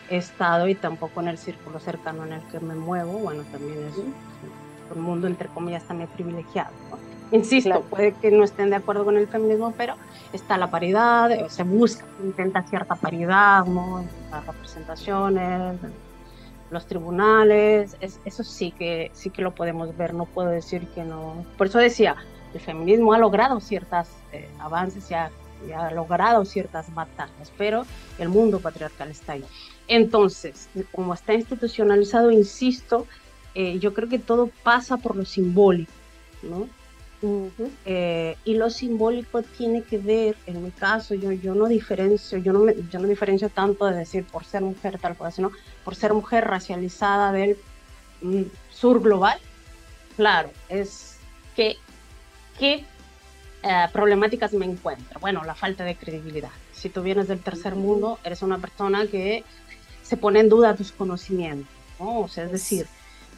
he 0.10 0.18
estado 0.18 0.68
y 0.68 0.76
tampoco 0.76 1.22
en 1.22 1.30
el 1.30 1.38
círculo 1.38 1.80
cercano 1.80 2.26
en 2.26 2.34
el 2.34 2.42
que 2.48 2.60
me 2.60 2.76
muevo, 2.76 3.14
bueno, 3.20 3.44
también 3.52 3.78
es 3.88 3.98
un 3.98 5.02
mundo 5.02 5.28
entre 5.28 5.48
comillas 5.50 5.84
también 5.84 6.10
privilegiado. 6.10 6.72
Insisto, 7.32 7.82
puede 7.90 8.14
que 8.14 8.30
no 8.30 8.44
estén 8.44 8.70
de 8.70 8.76
acuerdo 8.76 9.06
con 9.06 9.18
el 9.18 9.28
feminismo, 9.28 9.74
pero 9.76 9.96
está 10.34 10.56
la 10.58 10.70
paridad, 10.70 11.48
se 11.48 11.64
busca, 11.64 12.06
intenta 12.24 12.62
cierta 12.62 12.96
paridad, 12.96 13.66
¿no? 13.66 14.06
las 14.30 14.46
representaciones, 14.46 15.80
los 16.74 16.86
tribunales, 16.86 17.98
eso 18.02 18.44
sí 18.44 18.72
que, 18.72 19.12
sí 19.14 19.30
que 19.30 19.42
lo 19.42 19.56
podemos 19.56 19.96
ver, 19.96 20.14
no 20.14 20.26
puedo 20.26 20.50
decir 20.50 20.88
que 20.90 21.04
no. 21.04 21.46
Por 21.58 21.68
eso 21.68 21.80
decía, 21.80 22.16
el 22.54 22.60
feminismo 22.60 23.14
ha 23.14 23.18
logrado 23.18 23.60
ciertos 23.60 24.10
eh, 24.32 24.50
avances 24.60 25.10
y 25.10 25.14
ha, 25.14 25.32
ha, 25.76 25.92
logrado 25.92 26.44
ciertas 26.46 26.94
batallas, 26.94 27.52
pero 27.58 27.86
el 28.20 28.30
mundo 28.30 28.60
patriarcal 28.60 29.10
está 29.10 29.34
ahí. 29.34 29.46
Entonces, 29.88 30.70
como 30.92 31.14
está 31.14 31.34
institucionalizado, 31.34 32.32
insisto, 32.32 33.08
eh, 33.56 33.80
yo 33.80 33.94
creo 33.94 34.10
que 34.10 34.20
todo 34.20 34.50
pasa 34.64 34.98
por 34.98 35.16
lo 35.16 35.26
simbólico, 35.26 35.92
¿no? 36.42 36.68
Eh, 37.86 38.36
y 38.44 38.56
lo 38.56 38.70
simbólico 38.70 39.44
tiene 39.44 39.84
que 39.84 39.98
ver, 39.98 40.36
en 40.46 40.64
mi 40.64 40.72
caso, 40.72 41.16
yo, 41.16 41.32
yo 41.32 41.56
no 41.56 41.68
diferencio, 41.68 42.38
yo 42.38 42.52
no, 42.52 42.60
me, 42.60 42.76
yo 42.92 43.00
no 43.00 43.08
diferencio 43.08 43.50
tanto 43.50 43.86
de 43.86 43.96
decir 43.96 44.26
por 44.26 44.44
ser 44.44 44.62
mujer 44.62 45.00
tal 45.00 45.16
cosa, 45.16 45.32
sino 45.32 45.52
por 45.86 45.96
ser 45.96 46.14
mujer 46.14 46.46
racializada 46.46 47.32
del 47.32 47.58
mm, 48.22 48.44
sur 48.70 49.02
global. 49.02 49.40
Claro, 50.18 50.52
es 50.68 51.18
que, 51.56 51.78
qué 52.60 52.86
eh, 53.64 53.88
problemáticas 53.94 54.52
me 54.54 54.66
encuentro. 54.66 55.20
Bueno, 55.22 55.44
la 55.46 55.56
falta 55.56 55.86
de 55.86 55.96
credibilidad. 55.96 56.52
Si 56.74 56.90
tú 56.90 57.02
vienes 57.02 57.30
del 57.30 57.40
tercer 57.40 57.76
mundo, 57.76 58.20
eres 58.26 58.42
una 58.42 58.58
persona 58.58 59.08
que 59.08 59.46
se 60.02 60.18
pone 60.18 60.42
en 60.42 60.50
duda 60.50 60.76
tus 60.76 60.92
conocimientos, 60.92 61.74
¿no? 62.00 62.20
O 62.20 62.28
sea, 62.28 62.44
es 62.44 62.52
decir, 62.52 62.86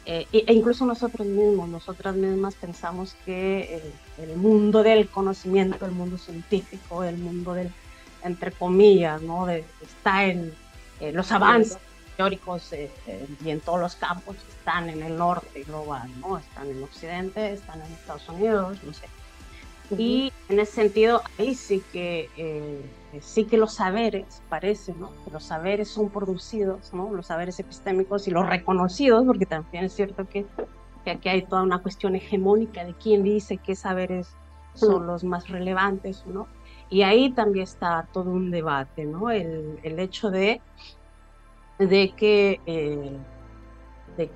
eh, 0.08 0.26
e 0.32 0.52
incluso 0.52 0.86
nosotros 0.86 1.26
mismos, 1.26 1.68
nosotras 1.68 2.14
mismas 2.14 2.54
pensamos 2.54 3.16
que 3.24 3.82
el, 4.18 4.36
mundo 4.36 4.84
del 4.84 5.08
conocimiento, 5.08 5.84
el 5.84 5.90
mundo 5.90 6.16
científico, 6.16 7.02
el 7.02 7.18
mundo 7.18 7.54
del, 7.54 7.72
entre 8.22 8.52
comillas, 8.52 9.20
¿no? 9.20 9.46
De, 9.46 9.64
está 9.82 10.26
en 10.26 10.54
los 11.12 11.32
avances 11.32 11.78
teóricos 12.16 12.72
eh, 12.72 12.88
eh, 13.08 13.26
y 13.44 13.50
en 13.50 13.60
todos 13.60 13.80
los 13.80 13.96
campos 13.96 14.36
están 14.48 14.88
en 14.88 15.02
el 15.02 15.16
norte 15.16 15.64
global, 15.64 16.08
¿no? 16.20 16.38
Están 16.38 16.70
en 16.70 16.84
Occidente, 16.84 17.52
están 17.52 17.82
en 17.82 17.92
Estados 17.92 18.28
Unidos, 18.28 18.78
no 18.84 18.94
sé. 18.94 19.06
Y 19.90 20.32
en 20.48 20.60
ese 20.60 20.72
sentido, 20.72 21.22
ahí 21.36 21.56
sí 21.56 21.82
que, 21.92 22.30
eh, 23.16 23.20
sí 23.22 23.44
que 23.44 23.56
los 23.56 23.74
saberes, 23.74 24.42
parece, 24.48 24.94
¿no? 24.94 25.10
Que 25.24 25.30
los 25.30 25.44
saberes 25.44 25.88
son 25.88 26.10
producidos, 26.10 26.92
¿no? 26.92 27.12
Los 27.12 27.26
saberes 27.26 27.58
epistémicos 27.58 28.28
y 28.28 28.30
los 28.30 28.46
reconocidos, 28.46 29.24
porque 29.26 29.46
también 29.46 29.84
es 29.84 29.94
cierto 29.94 30.28
que, 30.28 30.46
que 31.04 31.10
aquí 31.10 31.28
hay 31.28 31.42
toda 31.42 31.62
una 31.62 31.78
cuestión 31.78 32.14
hegemónica 32.16 32.84
de 32.84 32.94
quién 32.94 33.22
dice 33.22 33.58
qué 33.58 33.74
saberes 33.74 34.28
son 34.74 35.06
los 35.06 35.24
más 35.24 35.48
relevantes, 35.48 36.24
¿no? 36.26 36.46
Y 36.90 37.02
ahí 37.02 37.30
también 37.30 37.64
está 37.64 38.06
todo 38.12 38.30
un 38.30 38.50
debate, 38.50 39.04
¿no? 39.04 39.30
El, 39.30 39.78
el 39.82 39.98
hecho 39.98 40.30
de, 40.30 40.60
de 41.78 42.12
que... 42.16 42.60
Eh, 42.66 43.16
de, 44.16 44.30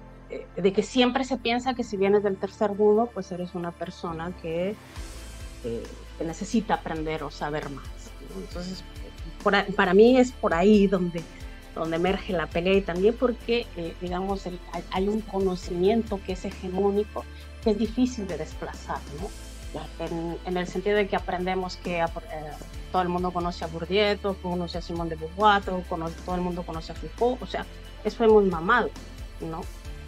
de 0.57 0.73
que 0.73 0.85
siempre 0.85 1.25
se 1.25 1.39
piensa 1.39 1.75
que 1.75 1.83
si 1.83 1.97
vienes 1.97 2.23
del 2.23 2.37
tercer 2.37 2.73
mundo, 2.73 3.11
pues 3.13 3.33
eres 3.33 3.57
una 3.57 3.73
persona 3.73 4.31
que 4.41 4.77
que, 5.63 5.83
necesita 6.25 6.75
aprender 6.75 7.23
o 7.23 7.31
saber 7.31 7.71
más. 7.71 7.87
Entonces, 8.37 8.85
para 9.77 9.95
mí 9.95 10.19
es 10.19 10.33
por 10.33 10.55
ahí 10.55 10.87
donde, 10.87 11.23
donde 11.75 11.97
emerge 11.97 12.33
la 12.33 12.47
pelea 12.47 12.75
y 12.75 12.83
también 12.83 13.15
porque, 13.19 13.67
eh, 13.77 13.95
digamos, 14.01 14.47
hay, 14.91 15.09
un 15.09 15.21
conocimiento 15.23 16.21
que 16.25 16.33
es 16.33 16.45
hegemónico 16.45 17.25
que 17.63 17.71
es 17.71 17.79
difícil 17.79 18.27
de 18.27 18.39
desplazar, 18.39 19.01
¿no? 19.21 19.29
En, 20.47 20.57
el 20.57 20.67
sentido 20.67 20.97
de 20.97 21.07
que 21.07 21.15
aprendemos 21.15 21.77
que 21.77 22.01
eh, 22.01 22.07
todo 22.91 23.03
el 23.03 23.09
mundo 23.09 23.31
conoce 23.31 23.65
a 23.65 23.69
Bourdieu, 23.69 24.19
conoce 24.43 24.79
a 24.79 24.81
Simón 24.81 25.09
de 25.09 25.17
Beauvoir, 25.17 25.63
todo, 25.63 26.35
el 26.35 26.41
mundo 26.41 26.65
conoce 26.65 26.93
a 26.93 26.95
Foucault, 26.97 27.41
o 27.41 27.47
sea, 27.47 27.65
eso 28.03 28.25
hemos 28.25 28.45
mamado, 28.45 28.91
¿no? 29.41 29.63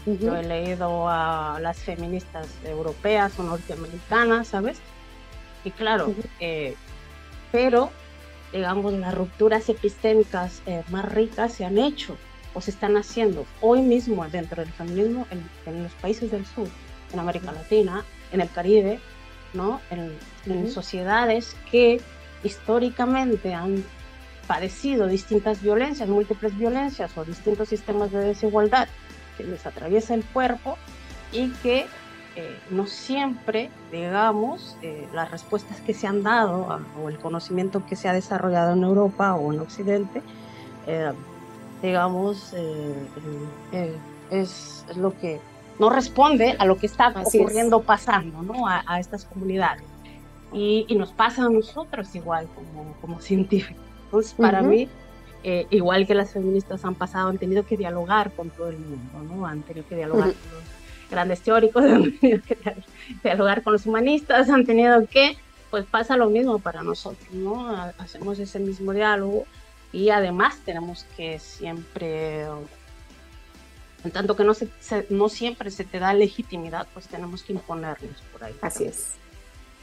Yo 0.04 0.34
he 0.34 0.42
leído 0.42 1.08
a 1.08 1.58
las 1.60 1.78
feministas 1.78 2.48
europeas 2.64 3.38
o 3.38 3.44
norteamericanas, 3.44 4.48
¿sabes? 4.48 4.78
Y 5.64 5.70
claro, 5.70 6.12
eh, 6.40 6.74
pero 7.52 7.92
digamos 8.52 8.92
las 8.92 9.14
rupturas 9.14 9.68
epistémicas 9.68 10.62
eh, 10.66 10.82
más 10.90 11.04
ricas 11.12 11.52
se 11.52 11.64
han 11.64 11.78
hecho 11.78 12.16
o 12.54 12.60
se 12.60 12.70
están 12.70 12.96
haciendo 12.96 13.46
hoy 13.60 13.80
mismo 13.80 14.26
dentro 14.28 14.62
del 14.62 14.72
feminismo 14.72 15.26
en, 15.30 15.82
los 15.82 15.92
países 15.94 16.30
del 16.30 16.44
sur, 16.44 16.68
en 17.12 17.18
América 17.18 17.50
Latina, 17.50 18.04
en 18.30 18.40
el 18.42 18.50
Caribe, 18.50 19.00
¿no? 19.54 19.80
en, 19.90 20.18
sociedades 20.70 21.56
que 21.70 22.00
históricamente 22.42 23.54
han 23.54 23.84
padecido 24.46 25.06
distintas 25.06 25.62
violencias, 25.62 26.08
múltiples 26.08 26.56
violencias 26.58 27.16
o 27.16 27.24
distintos 27.24 27.68
sistemas 27.68 28.10
de 28.10 28.18
desigualdad 28.18 28.88
que 29.36 29.44
les 29.44 29.64
atraviesa 29.64 30.14
el 30.14 30.24
cuerpo 30.24 30.76
y 31.30 31.50
que 31.62 31.86
eh, 32.34 32.58
no 32.70 32.86
siempre, 32.86 33.68
digamos, 33.90 34.78
eh, 34.80 35.06
las 35.12 35.30
respuestas 35.30 35.78
que 35.82 35.92
se 35.92 36.06
han 36.06 36.22
dado 36.22 36.80
o 37.02 37.10
el 37.10 37.18
conocimiento 37.18 37.84
que 37.84 37.94
se 37.94 38.08
ha 38.08 38.14
desarrollado 38.14 38.72
en 38.72 38.82
Europa 38.84 39.34
o 39.34 39.52
en 39.52 39.60
Occidente, 39.60 40.22
eh, 40.86 41.12
digamos, 41.82 42.54
es, 44.30 44.86
lo 44.96 45.18
que 45.18 45.40
no 45.78 45.90
responde 45.90 46.56
a 46.58 46.64
lo 46.64 46.78
que 46.78 46.86
está 46.86 47.12
ocurriendo, 47.22 47.82
pasando 47.82 48.42
¿no? 48.42 48.66
a, 48.66 48.98
estas 48.98 49.26
comunidades. 49.26 49.82
Y, 50.54 50.86
nos 50.96 51.12
pasa 51.12 51.44
a 51.44 51.50
nosotros 51.50 52.14
igual 52.14 52.48
como, 52.54 52.94
como 53.02 53.20
científicos. 53.20 53.82
Entonces, 54.04 54.32
para 54.32 54.62
mí, 54.62 54.88
igual 55.70 56.06
que 56.06 56.14
las 56.14 56.32
feministas 56.32 56.82
han 56.86 56.94
pasado, 56.94 57.28
han 57.28 57.36
tenido 57.36 57.66
que 57.66 57.76
dialogar 57.76 58.32
con 58.32 58.48
todo 58.48 58.68
el 58.68 58.78
mundo, 58.78 59.34
¿no? 59.34 59.44
Han 59.46 59.62
tenido 59.62 59.86
que 59.86 59.96
dialogar 59.96 60.32
con 60.32 60.50
los 60.54 60.81
grandes 61.12 61.40
teóricos 61.40 61.84
han 61.84 62.18
tenido 62.18 62.42
que 62.42 62.58
dialogar 63.22 63.62
con 63.62 63.74
los 63.74 63.86
humanistas, 63.86 64.50
han 64.50 64.66
tenido 64.66 65.06
que, 65.06 65.36
pues 65.70 65.84
pasa 65.84 66.16
lo 66.16 66.28
mismo 66.28 66.58
para 66.58 66.82
nosotros, 66.82 67.32
¿no? 67.32 67.70
Hacemos 67.98 68.38
ese 68.40 68.58
mismo 68.58 68.92
diálogo 68.92 69.46
y 69.92 70.10
además 70.10 70.58
tenemos 70.64 71.04
que 71.16 71.38
siempre, 71.38 72.42
en 74.02 74.10
tanto 74.12 74.34
que 74.34 74.42
no, 74.42 74.54
se, 74.54 74.68
no 75.10 75.28
siempre 75.28 75.70
se 75.70 75.84
te 75.84 76.00
da 76.00 76.12
legitimidad, 76.12 76.88
pues 76.92 77.06
tenemos 77.06 77.44
que 77.44 77.52
imponernos 77.52 78.20
por 78.32 78.42
ahí. 78.42 78.54
Así 78.60 78.84
es. 78.84 79.12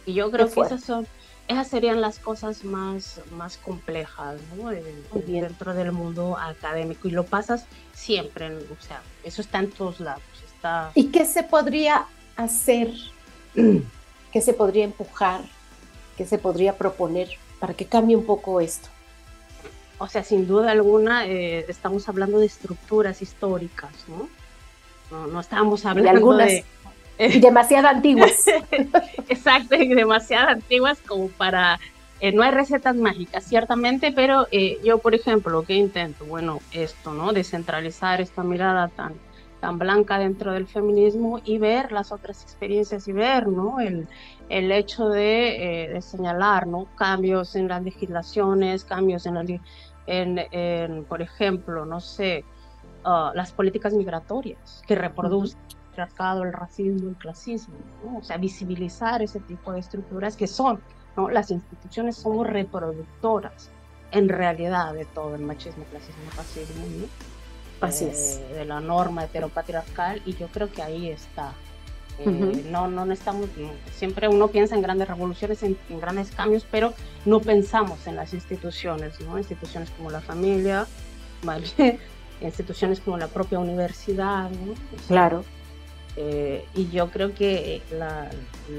Y 0.05 0.13
yo 0.13 0.29
creo 0.31 0.51
que 0.51 0.61
esas 0.61 0.83
son 0.83 1.07
esas 1.49 1.67
serían 1.67 1.99
las 1.99 2.19
cosas 2.19 2.63
más, 2.63 3.21
más 3.31 3.57
complejas 3.57 4.39
¿no? 4.55 4.69
dentro 4.69 5.73
del 5.73 5.91
mundo 5.91 6.37
académico 6.37 7.07
y 7.07 7.11
lo 7.11 7.25
pasas 7.25 7.65
siempre, 7.91 8.55
o 8.55 8.77
sea, 8.79 9.01
eso 9.23 9.41
está 9.41 9.57
en 9.57 9.71
todos 9.71 9.99
lados. 9.99 10.21
¿Y 10.95 11.07
qué 11.07 11.25
se 11.25 11.43
podría 11.43 12.05
hacer? 12.35 12.91
¿Qué 14.31 14.41
se 14.41 14.53
podría 14.53 14.85
empujar? 14.85 15.41
¿Qué 16.17 16.25
se 16.25 16.37
podría 16.37 16.77
proponer 16.77 17.29
para 17.59 17.73
que 17.73 17.85
cambie 17.85 18.15
un 18.15 18.25
poco 18.25 18.61
esto? 18.61 18.89
O 19.97 20.07
sea, 20.07 20.23
sin 20.23 20.47
duda 20.47 20.71
alguna, 20.71 21.25
eh, 21.25 21.65
estamos 21.67 22.07
hablando 22.07 22.39
de 22.39 22.45
estructuras 22.45 23.21
históricas, 23.21 23.91
¿no? 24.07 24.29
No, 25.27 25.39
estamos 25.39 25.85
hablando 25.85 26.11
de... 26.11 26.17
Algunas 26.17 26.51
demasiado 27.41 27.89
antiguas. 27.89 28.45
Exacto, 29.27 29.75
demasiado 29.77 30.49
antiguas 30.49 30.99
como 31.05 31.27
para... 31.29 31.79
Eh, 32.21 32.33
no 32.33 32.43
hay 32.43 32.51
recetas 32.51 32.95
mágicas, 32.95 33.45
ciertamente, 33.45 34.11
pero 34.11 34.47
eh, 34.51 34.77
yo, 34.83 34.97
por 34.97 35.15
ejemplo, 35.15 35.51
lo 35.53 35.63
que 35.63 35.73
intento, 35.75 36.25
bueno, 36.25 36.59
esto, 36.73 37.13
¿no? 37.13 37.31
Descentralizar 37.31 38.19
esta 38.19 38.43
mirada 38.43 38.89
tan 38.89 39.13
tan 39.59 39.77
blanca 39.77 40.17
dentro 40.17 40.53
del 40.53 40.67
feminismo 40.67 41.39
y 41.43 41.57
ver 41.57 41.91
las 41.91 42.11
otras 42.11 42.43
experiencias 42.43 43.07
y 43.07 43.11
ver 43.11 43.47
¿no? 43.47 43.79
el, 43.79 44.07
el 44.49 44.71
hecho 44.71 45.09
de, 45.09 45.83
eh, 45.83 45.89
de 45.89 46.01
señalar 46.01 46.67
¿no? 46.67 46.87
cambios 46.95 47.55
en 47.55 47.67
las 47.67 47.83
legislaciones, 47.83 48.85
cambios 48.85 49.25
en, 49.25 49.33
la, 49.35 49.41
en, 50.07 50.39
en 50.51 51.05
por 51.05 51.21
ejemplo, 51.21 51.85
no 51.85 51.99
sé, 51.99 52.45
uh, 53.05 53.35
las 53.35 53.51
políticas 53.51 53.93
migratorias 53.93 54.81
que 54.87 54.95
reproducen 54.95 55.59
el 55.69 55.75
patriarcado, 55.89 56.43
el 56.43 56.53
racismo, 56.53 57.09
el 57.09 57.15
clasismo, 57.15 57.75
¿no? 58.03 58.17
o 58.19 58.23
sea, 58.23 58.37
visibilizar 58.37 59.21
ese 59.21 59.39
tipo 59.41 59.73
de 59.73 59.79
estructuras 59.79 60.37
que 60.37 60.47
son, 60.47 60.79
¿no? 61.17 61.29
las 61.29 61.51
instituciones 61.51 62.15
somos 62.15 62.47
reproductoras 62.47 63.69
en 64.11 64.29
realidad 64.29 64.93
de 64.93 65.05
todo 65.05 65.35
el 65.35 65.41
machismo, 65.41 65.83
clasismo, 65.85 66.23
racismo, 66.35 66.85
¿no? 67.01 67.28
Así 67.81 68.05
es. 68.05 68.41
Eh, 68.49 68.55
de 68.55 68.65
la 68.65 68.79
norma 68.79 69.23
heteropatriarcal 69.23 70.21
y 70.25 70.35
yo 70.35 70.47
creo 70.47 70.71
que 70.71 70.81
ahí 70.81 71.09
está. 71.09 71.53
Eh, 72.19 72.65
no, 72.69 72.89
no 72.89 73.05
necesitamos, 73.05 73.47
siempre 73.95 74.27
uno 74.27 74.49
piensa 74.49 74.75
en 74.75 74.81
grandes 74.81 75.07
revoluciones, 75.07 75.63
en, 75.63 75.77
en, 75.89 76.01
grandes 76.01 76.31
cambios, 76.31 76.65
pero 76.69 76.93
no 77.23 77.39
pensamos 77.39 78.07
en 78.07 78.17
las 78.17 78.33
instituciones, 78.33 79.21
¿no? 79.21 79.37
Instituciones 79.37 79.89
como 79.91 80.11
la 80.11 80.19
familia, 80.19 80.85
¿vale? 81.43 81.67
instituciones 82.41 82.99
como 82.99 83.17
la 83.17 83.27
propia 83.27 83.59
universidad, 83.59 84.49
¿no? 84.49 84.73
O 84.73 84.97
sea, 84.97 85.07
claro. 85.07 85.45
Eh, 86.21 86.65
y 86.75 86.89
yo 86.89 87.09
creo 87.11 87.33
que 87.33 87.81
la, 87.91 88.29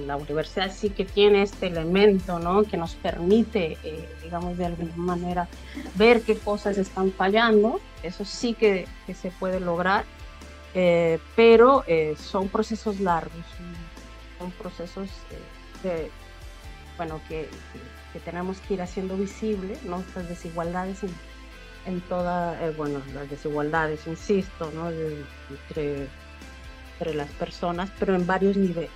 la, 0.06 0.18
universidad 0.18 0.70
sí 0.70 0.90
que 0.90 1.06
tiene 1.06 1.40
este 1.40 1.68
elemento, 1.68 2.38
¿no? 2.38 2.64
Que 2.64 2.76
nos 2.76 2.96
permite, 2.96 3.78
eh, 3.82 4.14
digamos, 4.22 4.58
de 4.58 4.66
alguna 4.66 4.94
manera 4.96 5.48
ver 5.94 6.20
qué 6.20 6.36
cosas 6.36 6.76
están 6.76 7.12
fallando. 7.12 7.80
Eso 8.02 8.26
sí 8.26 8.52
que, 8.52 8.86
que 9.06 9.14
se 9.14 9.30
puede 9.30 9.58
lograr, 9.58 10.04
eh, 10.74 11.18
pero 11.34 11.82
son 12.18 12.48
procesos 12.48 13.00
largos, 13.00 13.46
son 14.38 14.50
procesos 14.50 15.08
de, 15.82 16.10
bueno, 16.98 17.22
que, 17.26 17.48
que, 18.12 18.20
tenemos 18.20 18.58
que 18.58 18.74
ir 18.74 18.82
haciendo 18.82 19.16
visible, 19.16 19.78
¿no? 19.84 20.00
Estas 20.00 20.28
desigualdades 20.28 21.02
en, 21.04 21.14
en 21.86 22.02
todas, 22.02 22.76
bueno, 22.76 23.00
las 23.14 23.30
desigualdades, 23.30 24.06
insisto, 24.06 24.70
¿no? 24.74 24.90
De, 24.90 25.24
entre 25.48 26.06
entre 27.00 27.14
las 27.14 27.30
personas, 27.30 27.90
pero 27.98 28.14
en 28.14 28.26
varios 28.26 28.56
niveles. 28.56 28.90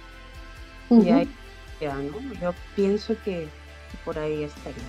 Uh 0.91 0.99
-huh. 0.99 1.07
Y 1.07 1.11
ahí, 1.11 1.29
ya, 1.81 1.95
¿no? 1.95 2.35
Yo 2.41 2.55
pienso 2.77 3.15
que, 3.25 3.49
por 4.05 4.19
ahí 4.19 4.45
estaría. 4.45 4.83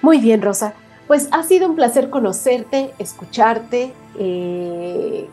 Muy 0.00 0.18
bien, 0.18 0.40
Rosa. 0.40 0.74
Pues 1.08 1.28
ha 1.32 1.42
sido 1.42 1.68
un 1.68 1.74
placer 1.74 2.08
conocerte, 2.08 2.92
escucharte, 2.98 3.92
eh, 4.18 5.28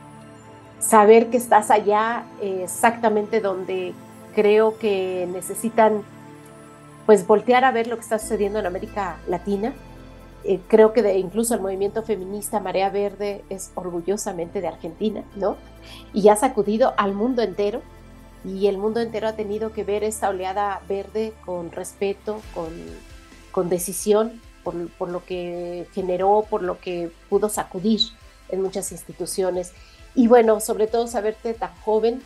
saber 0.79 1.29
que 1.29 1.37
estás 1.37 1.69
allá 1.69 2.23
eh, 2.41 2.61
exactamente 2.63 3.41
donde 3.41 3.93
creo 4.33 4.77
que 4.79 5.27
necesitan 5.31 6.01
pues 7.05 7.25
voltear 7.25 7.63
a 7.63 7.71
ver 7.71 7.87
lo 7.87 7.95
que 7.95 8.01
está 8.01 8.17
sucediendo 8.19 8.59
en 8.59 8.65
América 8.65 9.17
Latina. 9.27 9.73
Eh, 10.47 10.61
creo 10.69 10.93
que 10.93 11.03
de, 11.03 11.17
incluso 11.17 11.53
el 11.55 11.59
movimiento 11.59 12.03
feminista 12.03 12.61
Marea 12.61 12.89
Verde 12.89 13.43
es 13.49 13.71
orgullosamente 13.75 14.61
de 14.61 14.69
Argentina, 14.69 15.25
¿no? 15.35 15.57
Y 16.13 16.29
ha 16.29 16.37
sacudido 16.37 16.93
al 16.95 17.13
mundo 17.13 17.41
entero 17.41 17.81
y 18.45 18.67
el 18.67 18.77
mundo 18.77 19.01
entero 19.01 19.27
ha 19.27 19.33
tenido 19.33 19.73
que 19.73 19.83
ver 19.83 20.05
esta 20.05 20.29
oleada 20.29 20.81
verde 20.87 21.33
con 21.45 21.73
respeto, 21.73 22.39
con, 22.53 22.69
con 23.51 23.67
decisión, 23.67 24.41
por, 24.63 24.87
por, 24.91 25.09
lo 25.09 25.25
que 25.25 25.85
generó, 25.93 26.45
por 26.49 26.63
lo 26.63 26.79
que 26.79 27.11
pudo 27.29 27.49
sacudir 27.49 27.99
en 28.47 28.61
muchas 28.61 28.93
instituciones. 28.93 29.73
Y 30.15 30.27
bueno, 30.27 30.61
sobre 30.61 30.87
todo 30.87 31.07
saberte 31.07 31.55
tan 31.55 31.75
joven, 31.81 32.21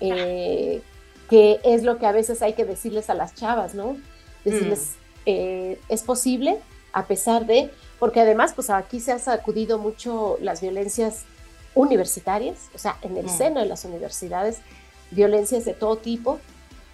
eh, 0.00 0.82
que 1.30 1.60
es 1.64 1.82
lo 1.82 1.96
que 1.98 2.04
a 2.04 2.12
veces 2.12 2.42
hay 2.42 2.52
que 2.52 2.66
decirles 2.66 3.08
a 3.08 3.14
las 3.14 3.34
chavas, 3.34 3.74
¿no? 3.74 3.96
Decirles, 4.44 4.96
mm. 4.96 5.20
eh, 5.24 5.80
es 5.88 6.02
posible, 6.02 6.58
a 6.94 7.06
pesar 7.06 7.44
de, 7.44 7.70
porque 7.98 8.20
además, 8.20 8.52
pues 8.54 8.70
aquí 8.70 9.00
se 9.00 9.12
ha 9.12 9.18
sacudido 9.18 9.78
mucho 9.78 10.38
las 10.40 10.60
violencias 10.60 11.24
universitarias, 11.74 12.70
o 12.74 12.78
sea, 12.78 12.96
en 13.02 13.16
el 13.16 13.26
mm. 13.26 13.36
seno 13.36 13.60
de 13.60 13.66
las 13.66 13.84
universidades, 13.84 14.60
violencias 15.10 15.64
de 15.64 15.74
todo 15.74 15.96
tipo, 15.96 16.38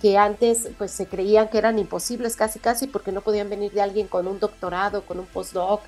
que 0.01 0.17
antes 0.17 0.71
pues 0.79 0.91
se 0.91 1.07
creían 1.07 1.49
que 1.49 1.59
eran 1.59 1.79
imposibles 1.79 2.35
casi 2.35 2.59
casi 2.59 2.87
porque 2.87 3.13
no 3.13 3.21
podían 3.21 3.51
venir 3.51 3.73
de 3.73 3.83
alguien 3.83 4.09
con 4.09 4.27
un 4.27 4.41
doctorado, 4.41 5.05
con 5.05 5.19
un 5.19 5.27
postdoc, 5.27 5.83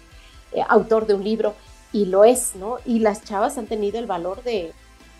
eh, 0.53 0.63
autor 0.69 1.07
de 1.07 1.15
un 1.15 1.25
libro, 1.25 1.55
y 1.93 2.05
lo 2.05 2.25
es, 2.25 2.55
¿no? 2.55 2.77
Y 2.85 2.99
las 2.99 3.25
chavas 3.25 3.57
han 3.57 3.67
tenido 3.67 3.99
el 3.99 4.07
valor 4.07 4.43
de, 4.43 4.73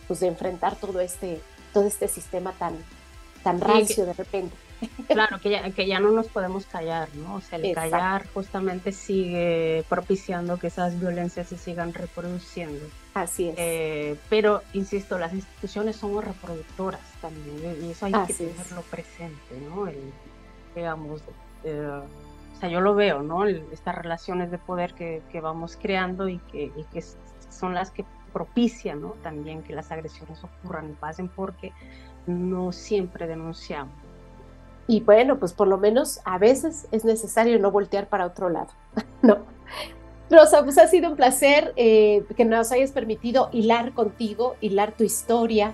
pues, 0.07 0.21
de 0.21 0.27
enfrentar 0.27 0.77
todo 0.77 1.01
este, 1.01 1.41
todo 1.73 1.85
este 1.85 2.09
sistema 2.09 2.53
tan, 2.53 2.77
tan 3.43 3.59
rancio 3.59 4.05
de 4.05 4.13
repente. 4.13 4.55
Claro, 5.09 5.41
que 5.41 5.51
ya, 5.51 5.71
que 5.71 5.87
ya 5.87 6.01
no 6.01 6.11
nos 6.11 6.29
podemos 6.29 6.67
callar, 6.67 7.09
¿no? 7.15 7.37
O 7.37 7.41
sea, 7.41 7.59
el 7.59 7.67
Exacto. 7.67 7.91
callar 7.91 8.27
justamente 8.33 8.93
sigue 8.93 9.85
propiciando 9.89 10.59
que 10.59 10.69
esas 10.69 10.99
violencias 10.99 11.49
se 11.49 11.59
sigan 11.59 11.93
reproduciendo. 11.93 12.85
Así 13.15 13.49
es. 13.49 13.55
Eh, 13.59 14.17
pero, 14.31 14.63
insisto, 14.73 15.19
las 15.19 15.33
instituciones 15.35 15.97
somos 15.97 16.25
reproductoras 16.25 17.01
también, 17.21 17.85
y 17.85 17.91
eso 17.91 18.07
hay 18.07 18.13
Así 18.15 18.33
que 18.33 18.45
tenerlo 18.45 18.81
es. 18.81 18.87
presente, 18.87 19.61
¿no? 19.69 19.87
El, 19.87 19.99
digamos, 20.75 21.23
eh, 21.65 22.01
o 22.57 22.61
sea, 22.61 22.69
yo 22.69 22.81
lo 22.81 22.95
veo, 22.95 23.23
¿no? 23.23 23.45
El, 23.45 23.65
estas 23.73 23.95
relaciones 23.95 24.51
de 24.51 24.59
poder 24.59 24.95
que, 24.95 25.23
que 25.31 25.41
vamos 25.41 25.77
creando 25.81 26.29
y 26.29 26.39
que, 26.39 26.73
y 26.75 26.85
que 26.93 27.05
son 27.51 27.75
las 27.75 27.91
que 27.91 28.05
propician, 28.33 29.03
¿no? 29.03 29.11
También 29.23 29.63
que 29.63 29.75
las 29.75 29.93
agresiones 29.93 30.43
ocurran 30.43 30.91
y 30.91 30.93
pasen 30.95 31.29
porque 31.29 31.73
no 32.27 32.73
siempre 32.73 33.27
denunciamos. 33.27 33.93
Y 34.89 35.01
bueno, 35.01 35.39
pues 35.39 35.53
por 35.53 35.69
lo 35.69 35.79
menos 35.79 36.21
a 36.25 36.39
veces 36.39 36.87
es 36.91 37.05
necesario 37.05 37.59
no 37.59 37.71
voltear 37.71 38.09
para 38.09 38.27
otro 38.27 38.49
lado, 38.49 38.71
¿no? 39.23 39.39
Rosa, 40.31 40.65
pues 40.65 40.79
ha 40.79 40.87
sido 40.89 41.11
un 41.11 41.17
placer 41.17 41.73
eh, 41.77 42.25
que 42.37 42.45
nos 42.45 42.73
hayas 42.73 42.91
permitido 42.91 43.51
hilar 43.53 43.93
contigo, 43.93 44.57
hilar 44.61 44.93
tu 44.93 45.05
historia, 45.05 45.73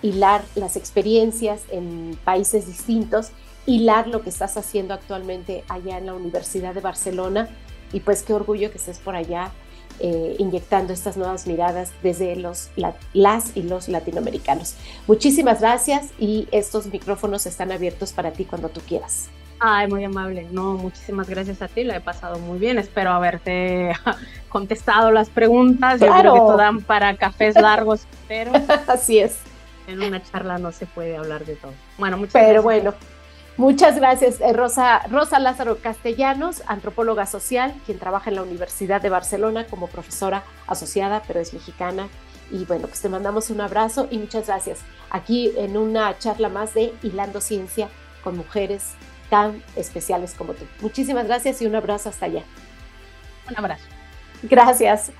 hilar 0.00 0.42
las 0.54 0.76
experiencias 0.76 1.62
en 1.70 2.16
países 2.24 2.66
distintos, 2.66 3.30
hilar 3.66 4.06
lo 4.06 4.22
que 4.22 4.30
estás 4.30 4.56
haciendo 4.56 4.94
actualmente 4.94 5.64
allá 5.68 5.98
en 5.98 6.06
la 6.06 6.14
Universidad 6.14 6.72
de 6.72 6.80
Barcelona. 6.80 7.48
Y 7.92 8.00
pues 8.00 8.22
qué 8.22 8.32
orgullo 8.32 8.70
que 8.70 8.78
estés 8.78 8.98
por 8.98 9.16
allá 9.16 9.50
eh, 10.00 10.36
inyectando 10.38 10.92
estas 10.92 11.16
nuevas 11.16 11.46
miradas 11.46 11.92
desde 12.02 12.36
los, 12.36 12.70
la, 12.76 12.94
las 13.12 13.56
y 13.56 13.62
los 13.62 13.88
latinoamericanos. 13.88 14.74
Muchísimas 15.06 15.60
gracias 15.60 16.10
y 16.18 16.48
estos 16.52 16.86
micrófonos 16.86 17.46
están 17.46 17.72
abiertos 17.72 18.12
para 18.12 18.32
ti 18.32 18.44
cuando 18.44 18.68
tú 18.68 18.80
quieras. 18.80 19.28
Ay, 19.58 19.88
muy 19.88 20.04
amable. 20.04 20.46
No, 20.50 20.74
muchísimas 20.74 21.28
gracias 21.28 21.62
a 21.62 21.68
ti. 21.68 21.82
La 21.82 21.96
he 21.96 22.00
pasado 22.00 22.38
muy 22.38 22.58
bien. 22.58 22.78
Espero 22.78 23.10
haberte 23.10 23.92
contestado 24.48 25.10
las 25.10 25.30
preguntas. 25.30 25.98
Claro. 25.98 26.14
Yo 26.14 26.20
creo 26.20 26.32
que 26.32 26.38
esto 26.40 26.56
dan 26.56 26.80
para 26.82 27.16
cafés 27.16 27.54
largos, 27.54 28.06
pero 28.28 28.52
así 28.86 29.18
es. 29.18 29.38
En 29.86 30.02
una 30.02 30.22
charla 30.22 30.58
no 30.58 30.72
se 30.72 30.84
puede 30.86 31.16
hablar 31.16 31.44
de 31.44 31.54
todo. 31.54 31.72
Bueno, 31.96 32.18
muchas 32.18 32.32
pero 32.32 32.62
gracias. 32.62 32.64
bueno. 32.64 32.94
Muchas 33.56 33.96
gracias, 33.96 34.40
eh, 34.42 34.52
Rosa, 34.52 35.00
Rosa 35.10 35.38
Lázaro 35.38 35.78
Castellanos, 35.78 36.62
antropóloga 36.66 37.24
social, 37.24 37.74
quien 37.86 37.98
trabaja 37.98 38.28
en 38.28 38.36
la 38.36 38.42
Universidad 38.42 39.00
de 39.00 39.08
Barcelona 39.08 39.66
como 39.66 39.86
profesora 39.86 40.44
asociada, 40.66 41.22
pero 41.26 41.40
es 41.40 41.54
mexicana. 41.54 42.08
Y 42.50 42.66
bueno, 42.66 42.86
pues 42.86 43.00
te 43.00 43.08
mandamos 43.08 43.48
un 43.48 43.62
abrazo 43.62 44.08
y 44.10 44.18
muchas 44.18 44.46
gracias. 44.46 44.80
Aquí 45.08 45.52
en 45.56 45.78
una 45.78 46.18
charla 46.18 46.50
más 46.50 46.74
de 46.74 46.92
Hilando 47.02 47.40
Ciencia 47.40 47.88
con 48.22 48.36
mujeres 48.36 48.92
tan 49.30 49.62
especiales 49.74 50.34
como 50.34 50.52
tú. 50.52 50.64
Muchísimas 50.80 51.26
gracias 51.26 51.62
y 51.62 51.66
un 51.66 51.74
abrazo 51.74 52.10
hasta 52.10 52.26
allá. 52.26 52.42
Un 53.48 53.56
abrazo. 53.56 53.84
Gracias. 54.42 55.12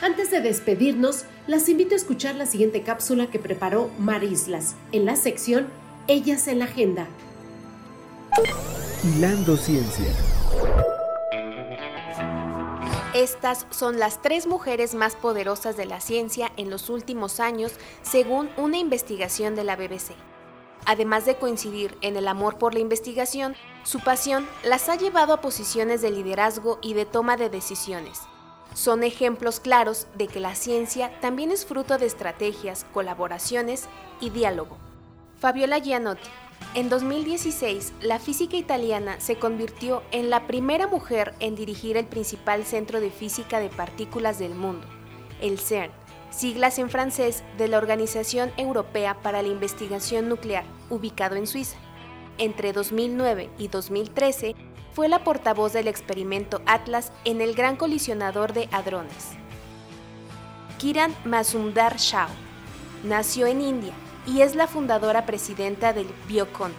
Antes 0.00 0.30
de 0.30 0.40
despedirnos, 0.40 1.26
las 1.46 1.68
invito 1.68 1.94
a 1.94 1.96
escuchar 1.96 2.34
la 2.34 2.46
siguiente 2.46 2.82
cápsula 2.82 3.26
que 3.26 3.38
preparó 3.38 3.90
Mar 3.98 4.24
Islas 4.24 4.74
en 4.92 5.04
la 5.04 5.16
sección 5.16 5.68
Ellas 6.06 6.48
en 6.48 6.58
la 6.58 6.64
Agenda. 6.64 7.06
Hilando 9.04 9.56
Ciencia. 9.56 10.06
Estas 13.14 13.66
son 13.70 13.98
las 13.98 14.22
tres 14.22 14.46
mujeres 14.46 14.94
más 14.94 15.14
poderosas 15.14 15.76
de 15.76 15.84
la 15.84 16.00
ciencia 16.00 16.52
en 16.56 16.70
los 16.70 16.90
últimos 16.90 17.40
años, 17.40 17.72
según 18.02 18.50
una 18.56 18.78
investigación 18.78 19.54
de 19.54 19.64
la 19.64 19.76
BBC. 19.76 20.14
Además 20.86 21.26
de 21.26 21.36
coincidir 21.36 21.96
en 22.00 22.16
el 22.16 22.26
amor 22.28 22.56
por 22.58 22.72
la 22.74 22.80
investigación, 22.80 23.54
su 23.84 24.00
pasión 24.00 24.48
las 24.64 24.88
ha 24.88 24.96
llevado 24.96 25.32
a 25.32 25.40
posiciones 25.40 26.02
de 26.02 26.10
liderazgo 26.10 26.78
y 26.82 26.94
de 26.94 27.04
toma 27.04 27.36
de 27.36 27.50
decisiones. 27.50 28.20
Son 28.74 29.02
ejemplos 29.02 29.60
claros 29.60 30.06
de 30.14 30.28
que 30.28 30.40
la 30.40 30.54
ciencia 30.54 31.20
también 31.20 31.50
es 31.50 31.66
fruto 31.66 31.98
de 31.98 32.06
estrategias, 32.06 32.86
colaboraciones 32.92 33.86
y 34.20 34.30
diálogo. 34.30 34.78
Fabiola 35.40 35.78
Gianotti. 35.78 36.28
En 36.74 36.90
2016, 36.90 37.94
la 38.02 38.18
física 38.18 38.58
italiana 38.58 39.18
se 39.20 39.36
convirtió 39.36 40.02
en 40.12 40.28
la 40.28 40.46
primera 40.46 40.86
mujer 40.86 41.34
en 41.40 41.56
dirigir 41.56 41.96
el 41.96 42.04
principal 42.04 42.66
centro 42.66 43.00
de 43.00 43.10
física 43.10 43.58
de 43.58 43.70
partículas 43.70 44.38
del 44.38 44.54
mundo, 44.54 44.86
el 45.40 45.58
CERN, 45.58 45.92
siglas 46.30 46.78
en 46.78 46.90
francés 46.90 47.42
de 47.56 47.68
la 47.68 47.78
Organización 47.78 48.52
Europea 48.58 49.14
para 49.22 49.40
la 49.40 49.48
Investigación 49.48 50.28
Nuclear, 50.28 50.64
ubicado 50.90 51.36
en 51.36 51.46
Suiza. 51.46 51.78
Entre 52.36 52.74
2009 52.74 53.48
y 53.56 53.68
2013 53.68 54.54
fue 54.92 55.08
la 55.08 55.24
portavoz 55.24 55.72
del 55.72 55.88
experimento 55.88 56.60
Atlas 56.66 57.12
en 57.24 57.40
el 57.40 57.54
Gran 57.54 57.76
Colisionador 57.76 58.52
de 58.52 58.68
Hadrones. 58.72 59.30
Kiran 60.76 61.14
Mazumdar 61.24 61.96
Shah 61.96 62.28
nació 63.04 63.46
en 63.46 63.62
India 63.62 63.94
y 64.32 64.42
es 64.42 64.54
la 64.54 64.68
fundadora 64.68 65.26
presidenta 65.26 65.92
del 65.92 66.06
Biocon, 66.28 66.72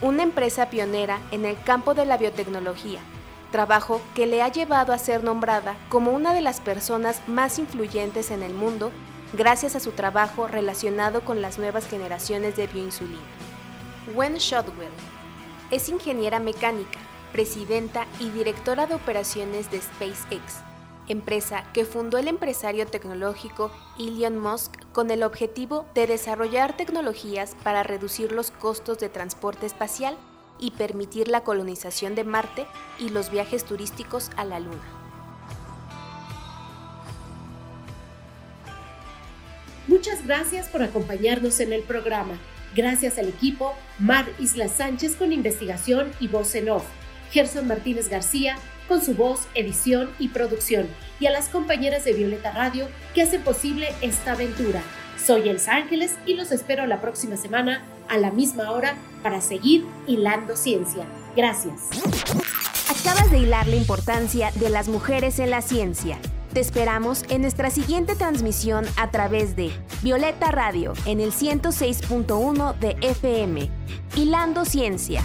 una 0.00 0.22
empresa 0.22 0.70
pionera 0.70 1.18
en 1.32 1.44
el 1.44 1.60
campo 1.62 1.92
de 1.92 2.06
la 2.06 2.16
biotecnología, 2.16 3.00
trabajo 3.52 4.00
que 4.14 4.26
le 4.26 4.42
ha 4.42 4.48
llevado 4.48 4.92
a 4.92 4.98
ser 4.98 5.22
nombrada 5.22 5.76
como 5.90 6.12
una 6.12 6.32
de 6.32 6.40
las 6.40 6.60
personas 6.60 7.20
más 7.26 7.58
influyentes 7.58 8.30
en 8.30 8.42
el 8.42 8.54
mundo 8.54 8.90
gracias 9.34 9.76
a 9.76 9.80
su 9.80 9.92
trabajo 9.92 10.46
relacionado 10.46 11.20
con 11.22 11.42
las 11.42 11.58
nuevas 11.58 11.86
generaciones 11.86 12.56
de 12.56 12.66
bioinsulina. 12.68 13.20
Wen 14.14 14.36
Shotwell 14.36 14.88
es 15.70 15.90
ingeniera 15.90 16.38
mecánica, 16.40 16.98
presidenta 17.32 18.06
y 18.18 18.30
directora 18.30 18.86
de 18.86 18.94
operaciones 18.94 19.70
de 19.70 19.82
SpaceX, 19.82 20.62
empresa 21.08 21.64
que 21.72 21.84
fundó 21.84 22.18
el 22.18 22.28
empresario 22.28 22.86
tecnológico 22.86 23.70
Elon 23.98 24.38
Musk 24.38 24.72
con 24.92 25.10
el 25.10 25.22
objetivo 25.22 25.86
de 25.94 26.06
desarrollar 26.06 26.76
tecnologías 26.76 27.56
para 27.62 27.82
reducir 27.82 28.32
los 28.32 28.50
costos 28.50 28.98
de 28.98 29.08
transporte 29.08 29.66
espacial 29.66 30.16
y 30.58 30.72
permitir 30.72 31.28
la 31.28 31.42
colonización 31.42 32.14
de 32.14 32.24
Marte 32.24 32.66
y 32.98 33.10
los 33.10 33.30
viajes 33.30 33.64
turísticos 33.64 34.30
a 34.36 34.44
la 34.44 34.60
Luna. 34.60 34.82
Muchas 39.86 40.26
gracias 40.26 40.68
por 40.68 40.82
acompañarnos 40.82 41.60
en 41.60 41.72
el 41.72 41.82
programa. 41.82 42.38
Gracias 42.74 43.18
al 43.18 43.28
equipo 43.28 43.74
Mar 43.98 44.26
Isla 44.38 44.68
Sánchez 44.68 45.16
con 45.16 45.32
investigación 45.32 46.12
y 46.20 46.28
voz 46.28 46.54
en 46.54 46.68
off, 46.68 46.84
Gerson 47.30 47.66
Martínez 47.66 48.08
García 48.08 48.56
con 48.88 49.04
su 49.04 49.14
voz, 49.14 49.46
edición 49.54 50.10
y 50.18 50.28
producción, 50.28 50.88
y 51.20 51.26
a 51.26 51.30
las 51.30 51.48
compañeras 51.48 52.04
de 52.04 52.14
Violeta 52.14 52.52
Radio 52.52 52.88
que 53.14 53.22
hacen 53.22 53.42
posible 53.42 53.88
esta 54.00 54.32
aventura. 54.32 54.82
Soy 55.22 55.48
Elsa 55.48 55.76
Ángeles 55.76 56.16
y 56.26 56.34
los 56.34 56.52
espero 56.52 56.86
la 56.86 57.00
próxima 57.00 57.36
semana 57.36 57.82
a 58.08 58.18
la 58.18 58.30
misma 58.30 58.70
hora 58.70 58.96
para 59.22 59.40
seguir 59.40 59.84
hilando 60.06 60.56
ciencia. 60.56 61.04
Gracias. 61.36 61.90
Acabas 62.88 63.30
de 63.30 63.38
hilar 63.38 63.66
la 63.68 63.76
importancia 63.76 64.50
de 64.54 64.70
las 64.70 64.88
mujeres 64.88 65.38
en 65.38 65.50
la 65.50 65.60
ciencia. 65.60 66.18
Te 66.52 66.60
esperamos 66.60 67.24
en 67.28 67.42
nuestra 67.42 67.70
siguiente 67.70 68.16
transmisión 68.16 68.86
a 68.96 69.10
través 69.10 69.54
de 69.54 69.70
Violeta 70.02 70.50
Radio 70.50 70.94
en 71.04 71.20
el 71.20 71.32
106.1 71.32 72.78
de 72.78 72.96
FM. 73.02 73.70
Hilando 74.16 74.64
Ciencia. 74.64 75.22